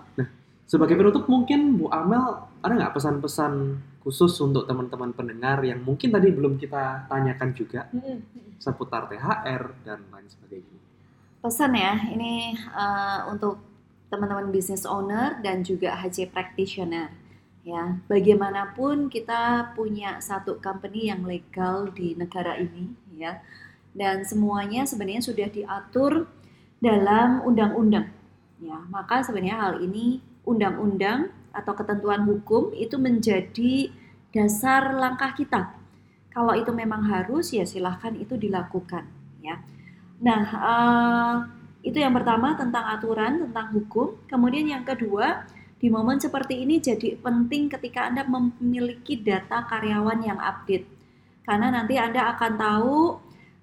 Sebagai 0.71 0.95
penutup 0.95 1.27
mungkin 1.27 1.83
Bu 1.83 1.91
Amel 1.91 2.47
ada 2.63 2.73
nggak 2.79 2.95
pesan-pesan 2.95 3.53
khusus 4.01 4.33
untuk 4.39 4.65
teman-teman 4.65 5.11
pendengar 5.13 5.61
yang 5.61 5.83
mungkin 5.83 6.09
tadi 6.09 6.31
belum 6.31 6.57
kita 6.57 7.05
tanyakan 7.11 7.51
juga 7.53 7.91
Mm-mm. 7.91 8.23
seputar 8.57 9.11
THR 9.11 9.63
dan 9.85 10.07
lain 10.09 10.29
sebagainya. 10.31 10.79
pesan 11.41 11.73
ya 11.73 11.97
ini 12.13 12.53
uh, 12.71 13.29
untuk 13.29 13.61
teman-teman 14.09 14.53
business 14.53 14.85
owner 14.85 15.41
dan 15.45 15.65
juga 15.65 15.97
HC 15.97 16.29
practitioner 16.33 17.13
ya 17.61 18.01
bagaimanapun 18.09 19.13
kita 19.13 19.73
punya 19.77 20.17
satu 20.19 20.57
company 20.59 21.13
yang 21.13 21.23
legal 21.29 21.93
di 21.93 22.17
negara 22.17 22.57
ini 22.57 22.93
ya. 23.17 23.41
Dan 23.91 24.23
semuanya 24.23 24.87
sebenarnya 24.87 25.23
sudah 25.23 25.49
diatur 25.51 26.31
dalam 26.79 27.43
undang-undang 27.43 28.09
ya. 28.63 28.79
Maka 28.89 29.27
sebenarnya 29.27 29.59
hal 29.59 29.75
ini 29.83 30.23
undang-undang 30.47 31.35
atau 31.51 31.75
ketentuan 31.75 32.23
hukum 32.25 32.71
itu 32.73 32.97
menjadi 32.97 33.91
dasar 34.31 34.95
langkah 34.95 35.35
kita. 35.35 35.75
Kalau 36.31 36.55
itu 36.55 36.71
memang 36.71 37.03
harus 37.11 37.51
ya 37.51 37.67
silahkan 37.67 38.15
itu 38.15 38.39
dilakukan 38.39 39.03
ya. 39.43 39.59
Nah, 40.23 40.43
eh, 40.47 41.35
itu 41.91 41.99
yang 41.99 42.13
pertama 42.13 42.55
tentang 42.55 42.85
aturan, 42.93 43.51
tentang 43.51 43.73
hukum. 43.73 44.15
Kemudian 44.29 44.69
yang 44.69 44.85
kedua, 44.85 45.49
di 45.81 45.89
momen 45.89 46.21
seperti 46.21 46.61
ini 46.61 46.77
jadi 46.77 47.17
penting 47.17 47.73
ketika 47.73 48.05
Anda 48.05 48.29
memiliki 48.29 49.17
data 49.17 49.65
karyawan 49.65 50.21
yang 50.21 50.37
update. 50.37 50.85
Karena 51.41 51.73
nanti 51.73 51.97
Anda 51.97 52.37
akan 52.37 52.53
tahu, 52.61 52.99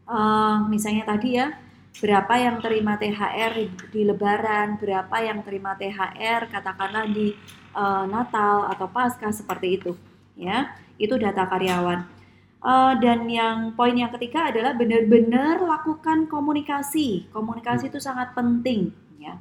eh, 0.10 0.58
misalnya 0.66 1.06
tadi 1.06 1.38
ya, 1.38 1.54
berapa 2.02 2.34
yang 2.42 2.58
terima 2.58 2.98
THR 2.98 3.54
di, 3.54 3.66
di 3.94 4.02
Lebaran, 4.02 4.82
berapa 4.82 5.16
yang 5.22 5.46
terima 5.46 5.78
THR 5.78 6.50
katakanlah 6.50 7.06
di 7.06 7.38
eh, 7.78 8.06
Natal 8.10 8.66
atau 8.74 8.90
Paskah 8.90 9.30
seperti 9.30 9.78
itu, 9.78 9.94
ya. 10.34 10.74
Itu 10.98 11.22
data 11.22 11.46
karyawan. 11.46 12.18
Eh, 12.58 12.94
dan 12.98 13.30
yang 13.30 13.78
poin 13.78 13.94
yang 13.94 14.10
ketiga 14.18 14.50
adalah 14.50 14.74
benar-benar 14.74 15.62
lakukan 15.62 16.26
komunikasi. 16.26 17.30
Komunikasi 17.30 17.94
itu 17.94 18.02
sangat 18.02 18.34
penting, 18.34 18.90
ya. 19.22 19.38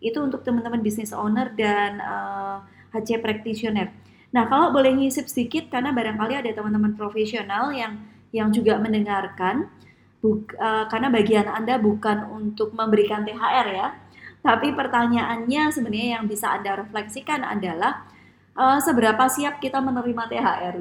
Itu 0.00 0.24
untuk 0.24 0.42
teman-teman 0.42 0.80
business 0.80 1.12
owner 1.12 1.52
dan 1.54 2.00
eh, 2.00 2.56
HC 2.90 3.20
practitioner. 3.20 3.92
Nah, 4.30 4.46
kalau 4.46 4.70
boleh 4.70 4.94
ngisip 4.94 5.26
sedikit 5.26 5.68
karena 5.68 5.90
barangkali 5.90 6.34
ada 6.38 6.50
teman-teman 6.50 6.94
profesional 6.94 7.70
yang 7.70 7.98
yang 8.30 8.54
juga 8.54 8.78
mendengarkan, 8.78 9.66
buk- 10.22 10.54
eh, 10.54 10.84
karena 10.86 11.10
bagian 11.10 11.46
Anda 11.50 11.76
bukan 11.76 12.30
untuk 12.30 12.72
memberikan 12.72 13.26
THR 13.26 13.66
ya, 13.74 13.88
tapi 14.40 14.72
pertanyaannya 14.72 15.68
sebenarnya 15.68 16.08
yang 16.18 16.24
bisa 16.30 16.54
Anda 16.54 16.78
refleksikan 16.80 17.42
adalah 17.42 18.06
eh, 18.54 18.78
seberapa 18.80 19.26
siap 19.26 19.58
kita 19.58 19.82
menerima 19.82 20.22
THR. 20.30 20.74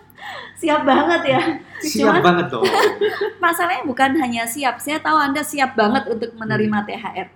siap 0.60 0.84
banget 0.84 1.22
ya. 1.30 1.42
Siap 1.80 2.20
Cuman- 2.20 2.24
banget 2.26 2.46
dong. 2.52 2.66
Masalahnya 3.44 3.86
bukan 3.86 4.18
hanya 4.20 4.44
siap, 4.44 4.82
saya 4.82 5.00
tahu 5.00 5.16
Anda 5.16 5.40
siap 5.40 5.78
banget 5.78 6.10
untuk 6.10 6.34
menerima 6.36 6.84
THR. 6.84 7.28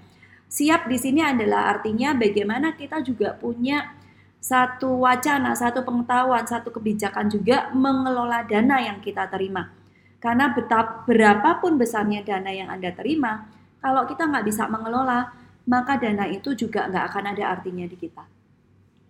Siap 0.55 0.87
di 0.87 0.95
sini 0.95 1.19
adalah 1.19 1.67
artinya 1.67 2.15
bagaimana 2.15 2.79
kita 2.79 3.03
juga 3.03 3.35
punya 3.35 3.91
satu 4.39 5.03
wacana, 5.03 5.51
satu 5.59 5.83
pengetahuan, 5.83 6.47
satu 6.47 6.71
kebijakan 6.71 7.27
juga 7.27 7.75
mengelola 7.75 8.47
dana 8.47 8.79
yang 8.79 9.03
kita 9.03 9.27
terima. 9.27 9.75
Karena 10.23 10.55
betap, 10.55 11.11
berapapun 11.11 11.75
besarnya 11.75 12.23
dana 12.23 12.55
yang 12.55 12.71
Anda 12.71 12.95
terima, 12.95 13.51
kalau 13.83 14.07
kita 14.07 14.31
nggak 14.31 14.47
bisa 14.47 14.71
mengelola, 14.71 15.35
maka 15.67 15.99
dana 15.99 16.31
itu 16.31 16.55
juga 16.55 16.87
nggak 16.87 17.05
akan 17.11 17.25
ada 17.35 17.45
artinya 17.51 17.91
di 17.91 17.97
kita. 17.99 18.23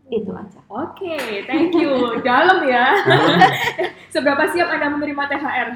Itu 0.09 0.33
aja. 0.33 0.65
Oke, 0.73 1.45
thank 1.45 1.77
you. 1.77 2.25
Dalam 2.25 2.65
ya. 2.65 3.05
Seberapa 4.17 4.49
siap 4.49 4.73
Anda 4.73 4.89
menerima 4.97 5.23
THR? 5.29 5.69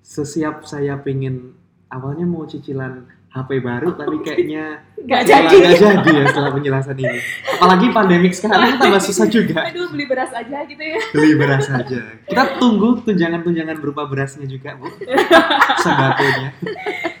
Sesiap 0.00 0.64
saya 0.64 0.96
pingin 1.04 1.52
awalnya 1.92 2.24
mau 2.24 2.48
cicilan 2.48 3.15
HP 3.36 3.60
baru 3.60 3.92
tapi 3.92 4.16
kayaknya 4.20 4.64
Gak 4.96 5.20
malah 5.22 5.28
jadi. 5.28 5.56
nggak 5.60 5.76
jadi 5.76 6.10
ya 6.10 6.24
setelah 6.26 6.50
penjelasan 6.50 6.96
ini. 6.96 7.18
Apalagi 7.52 7.86
pandemik 7.90 8.32
sekarang 8.32 8.74
tambah 8.76 8.98
susah 8.98 9.26
juga 9.26 9.58
Aduh, 9.68 9.86
beli 9.88 10.04
beras 10.04 10.32
aja 10.32 10.58
gitu 10.64 10.80
ya. 10.80 10.98
beli 11.12 11.32
beras 11.34 11.64
saja. 11.64 12.00
Kita 12.24 12.42
tunggu 12.56 12.98
tunjangan-tunjangan 13.02 13.76
berupa 13.76 14.02
berasnya 14.04 14.44
juga, 14.44 14.74
Bu. 14.74 14.88
Sembakonya. 15.84 16.48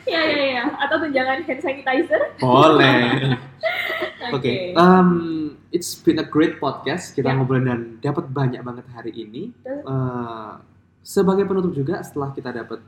Iya, 0.02 0.22
iya, 0.24 0.44
iya. 0.50 0.64
Atau 0.78 0.96
tunjangan 0.98 1.42
hand 1.42 1.60
sanitizer. 1.60 2.20
Boleh. 2.38 3.36
Oke, 4.34 4.34
Oke. 4.34 4.52
um, 4.74 5.10
it's 5.70 5.94
been 5.94 6.16
a 6.16 6.26
great 6.26 6.56
podcast. 6.56 7.12
Kita 7.12 7.28
Ya. 7.28 7.36
ngobrol 7.36 7.60
dan 7.60 8.00
dapat 8.00 8.26
banyak 8.26 8.60
banget 8.60 8.86
hari 8.90 9.12
ini. 9.12 9.54
Uh, 9.84 10.58
sebagai 11.00 11.44
penutup 11.44 11.70
juga, 11.70 12.00
setelah 12.00 12.30
kita 12.30 12.50
dapat 12.50 12.82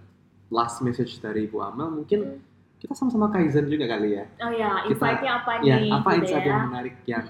last 0.49 0.81
message 0.81 1.19
dari 1.19 1.45
Bu 1.45 1.61
Amel, 1.61 1.93
mungkin 1.93 2.21
Hmm. 2.25 2.41
Kita 2.79 2.95
sama-sama 2.95 3.27
kaizen 3.29 3.67
juga 3.67 3.87
kali 3.87 4.15
ya. 4.15 4.25
Oh 4.41 4.51
ya, 4.51 4.87
insight-nya 4.87 5.43
apa 5.43 5.51
Ya, 5.61 5.77
nih? 5.77 5.91
apa 5.91 6.09
gitu 6.15 6.23
insight 6.25 6.43
ya. 6.43 6.49
yang 6.49 6.63
menarik 6.69 6.95
yang 7.05 7.25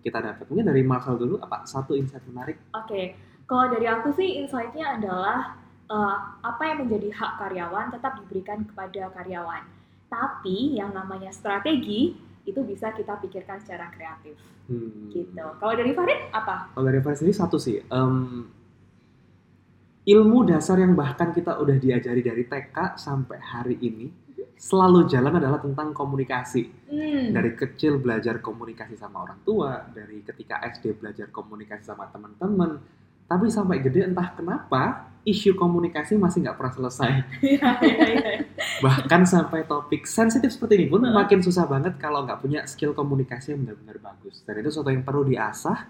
kita 0.00 0.18
dapat? 0.18 0.44
Mungkin 0.48 0.66
dari 0.66 0.82
Marcel 0.82 1.16
dulu, 1.16 1.36
apa 1.38 1.64
satu 1.64 1.92
insight 1.92 2.24
menarik? 2.26 2.56
Oke, 2.72 3.12
kalau 3.44 3.68
dari 3.68 3.84
aku 3.84 4.12
sih 4.12 4.40
insight-nya 4.40 4.96
adalah 4.96 5.60
eh, 5.84 6.16
apa 6.40 6.62
yang 6.64 6.80
menjadi 6.80 7.12
hak 7.12 7.32
karyawan 7.38 7.86
tetap 7.90 8.16
diberikan 8.18 8.64
kepada 8.64 9.12
karyawan. 9.12 9.62
Tapi 10.08 10.74
yang 10.74 10.90
namanya 10.90 11.28
strategi 11.28 12.16
itu 12.44 12.60
bisa 12.60 12.88
kita 12.90 13.16
pikirkan 13.18 13.60
secara 13.60 13.88
kreatif 13.90 14.36
Hmm. 14.64 15.12
gitu. 15.12 15.44
Kalau 15.60 15.74
dari 15.76 15.92
Farid 15.92 16.32
apa? 16.32 16.72
Kalau 16.72 16.88
dari 16.88 16.96
Faris 16.98 17.20
sendiri 17.20 17.36
satu 17.36 17.60
sih, 17.60 17.84
em, 17.84 18.48
ilmu 20.04 20.44
dasar 20.44 20.76
yang 20.76 20.92
bahkan 20.92 21.32
kita 21.32 21.56
udah 21.56 21.76
diajari 21.76 22.20
dari 22.20 22.44
TK 22.44 22.96
sampai 22.96 23.36
hari 23.36 23.76
ini 23.78 24.08
selalu 24.64 25.04
jalan 25.12 25.36
adalah 25.36 25.60
tentang 25.60 25.92
komunikasi. 25.92 26.72
Hmm. 26.88 27.36
Dari 27.36 27.52
kecil 27.52 28.00
belajar 28.00 28.40
komunikasi 28.40 28.96
sama 28.96 29.20
orang 29.20 29.44
tua, 29.44 29.84
dari 29.92 30.24
ketika 30.24 30.64
SD 30.64 30.96
belajar 30.96 31.28
komunikasi 31.28 31.84
sama 31.84 32.08
teman-teman, 32.08 32.80
tapi 33.28 33.52
sampai 33.52 33.84
gede 33.84 34.08
entah 34.08 34.32
kenapa 34.32 35.12
isu 35.24 35.52
komunikasi 35.56 36.16
masih 36.16 36.48
nggak 36.48 36.56
pernah 36.56 36.72
selesai. 36.80 37.12
Iya, 37.44 37.70
iya, 37.84 38.06
iya. 38.08 38.32
Bahkan 38.80 39.28
sampai 39.28 39.68
topik 39.68 40.08
sensitif 40.08 40.48
seperti 40.52 40.80
ini 40.80 40.86
pun 40.88 41.04
Heeh. 41.04 41.12
makin 41.12 41.44
susah 41.44 41.68
banget 41.68 42.00
kalau 42.00 42.24
nggak 42.24 42.40
punya 42.40 42.64
skill 42.64 42.96
komunikasi 42.96 43.52
yang 43.52 43.68
benar-benar 43.68 44.00
bagus. 44.00 44.40
Dan 44.48 44.64
itu 44.64 44.72
sesuatu 44.72 44.88
yang 44.88 45.04
perlu 45.04 45.28
diasah 45.28 45.88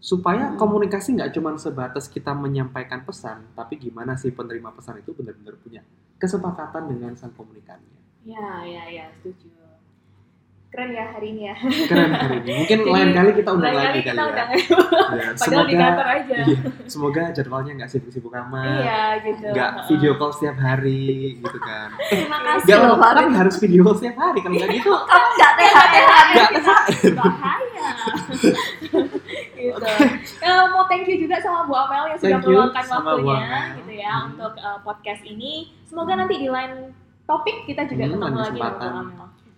supaya 0.00 0.52
Hmm. 0.52 0.56
komunikasi 0.56 1.16
nggak 1.20 1.32
cuma 1.36 1.52
sebatas 1.56 2.08
kita 2.08 2.32
menyampaikan 2.32 3.04
pesan, 3.04 3.44
tapi 3.52 3.76
gimana 3.76 4.16
sih 4.16 4.32
penerima 4.32 4.72
pesan 4.72 5.00
itu 5.04 5.12
benar-benar 5.12 5.56
punya 5.60 5.80
kesepakatan 6.16 6.88
dengan 6.88 7.12
sang 7.16 7.32
komunikannya. 7.36 8.05
Ya, 8.26 8.42
ya, 8.60 8.82
ya, 8.90 9.04
setuju. 9.14 9.54
Keren 10.66 10.92
ya 10.92 11.08
hari 11.08 11.30
ini 11.30 11.42
ya. 11.46 11.54
Keren 11.86 12.10
hari 12.10 12.36
ini. 12.38 12.52
Mungkin 12.60 12.78
Jadi, 12.80 12.90
lain 12.90 13.10
kali 13.10 13.30
kita 13.32 13.50
undang 13.50 13.72
lagi 13.72 13.86
kali 13.86 14.00
kita 14.02 14.12
ya. 14.12 14.26
undang 14.26 14.48
Ya, 15.06 15.26
Padahal 15.40 15.64
di 15.64 15.74
kantor 15.74 16.06
aja. 16.10 16.36
iya, 16.36 16.58
semoga 16.84 17.22
jadwalnya 17.30 17.72
nggak 17.76 17.88
sibuk-sibuk 17.88 18.34
amat. 18.36 18.82
Iya, 18.82 19.02
gitu. 19.22 19.46
nggak 19.46 19.70
Heeh. 19.72 19.86
video 19.88 20.12
call 20.16 20.32
setiap 20.34 20.56
hari 20.58 21.06
gitu 21.38 21.58
kan. 21.58 21.88
Terima 22.04 22.38
kasih 22.42 22.66
Nggak 22.66 22.78
loh 22.82 22.96
tapi 22.98 23.06
Farid. 23.22 23.38
harus 23.38 23.54
video 23.56 23.80
call 23.80 23.96
setiap 23.96 24.16
hari 24.18 24.38
kalau 24.42 24.54
nggak 24.54 24.70
gitu 24.74 24.90
Kamu 24.90 25.28
nggak 25.32 25.52
THR. 25.56 25.86
nggak 26.28 26.50
bahaya 27.14 27.88
gitu. 29.56 29.86
Eh, 30.36 30.64
mau 30.68 30.84
thank 30.84 31.06
you 31.06 31.16
juga 31.16 31.38
sama 31.38 31.64
Bu 31.64 31.74
Amel 31.74 32.10
yang 32.10 32.18
sudah 32.18 32.38
meluangkan 32.38 32.84
waktunya 32.84 33.60
gitu 33.76 33.92
ya 33.94 34.12
Hmm. 34.12 34.28
untuk 34.28 34.52
eh, 34.52 34.78
podcast 34.82 35.22
ini. 35.24 35.52
Semoga 35.84 36.12
nanti 36.16 36.36
di 36.36 36.50
lain 36.50 36.92
topik 37.26 37.66
kita 37.66 37.82
juga 37.84 38.04
Hmm, 38.06 38.12
ketemu 38.16 38.38
lagi. 38.38 38.60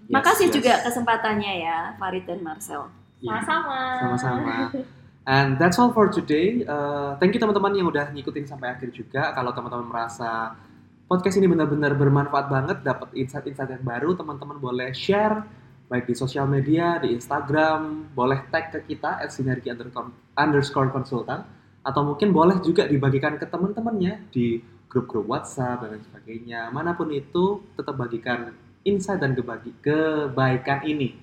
Yes, 0.09 0.15
Makasih 0.17 0.47
yes. 0.49 0.55
juga 0.57 0.73
kesempatannya 0.89 1.53
ya 1.61 1.79
Farid 2.01 2.25
dan 2.25 2.41
Marcel. 2.41 2.89
Iya, 3.21 3.45
Sama-sama. 3.45 3.81
sama-sama. 4.01 4.55
And 5.29 5.61
that's 5.61 5.77
all 5.77 5.93
for 5.93 6.09
today. 6.09 6.65
Uh, 6.65 7.13
thank 7.21 7.37
you 7.37 7.41
teman-teman 7.41 7.77
yang 7.77 7.93
udah 7.93 8.09
ngikutin 8.17 8.49
sampai 8.49 8.73
akhir 8.73 8.97
juga. 8.97 9.37
Kalau 9.37 9.53
teman-teman 9.53 9.85
merasa 9.85 10.57
podcast 11.05 11.37
ini 11.37 11.45
benar-benar 11.45 11.93
bermanfaat 11.93 12.49
banget, 12.49 12.81
dapat 12.81 13.13
insight-insight 13.13 13.77
yang 13.77 13.85
baru, 13.85 14.17
teman-teman 14.17 14.57
boleh 14.57 14.97
share 14.97 15.45
baik 15.89 16.05
di 16.05 16.17
sosial 16.17 16.45
media, 16.45 16.97
di 16.97 17.13
Instagram, 17.13 18.13
boleh 18.13 18.45
tag 18.49 18.73
ke 18.73 18.81
kita 18.89 19.21
at 19.21 19.29
sinergi 19.29 19.69
underscore- 19.69 20.13
underscore 20.37 20.89
konsultan, 20.89 21.45
atau 21.81 22.05
mungkin 22.05 22.33
boleh 22.33 22.61
juga 22.61 22.85
dibagikan 22.85 23.37
ke 23.37 23.45
teman-temannya 23.45 24.29
di 24.29 24.61
grup-grup 24.99 25.31
WhatsApp 25.31 25.87
dan 25.87 25.95
lain 25.95 26.03
sebagainya. 26.03 26.61
Mana 26.69 26.93
pun 26.93 27.07
itu, 27.09 27.63
tetap 27.79 27.95
bagikan 27.95 28.51
insight 28.83 29.23
dan 29.23 29.39
kebagi- 29.39 29.75
kebaikan 29.79 30.83
ini 30.83 31.15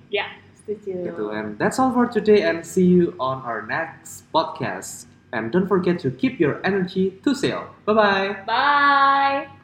Setuju. 0.54 0.92
gitu 1.02 1.24
and 1.30 1.58
that's 1.58 1.78
all 1.78 1.90
for 1.90 2.06
today 2.06 2.42
and 2.42 2.62
see 2.62 2.82
you 2.84 3.14
on 3.18 3.38
our 3.42 3.62
next 3.66 4.26
podcast 4.30 5.06
and 5.30 5.50
don't 5.50 5.66
forget 5.66 5.98
to 5.98 6.10
keep 6.10 6.38
your 6.38 6.58
energy 6.62 7.18
to 7.22 7.34
sail 7.34 7.70
bye 7.86 7.94
bye 7.94 8.34
Bye. 8.46 9.55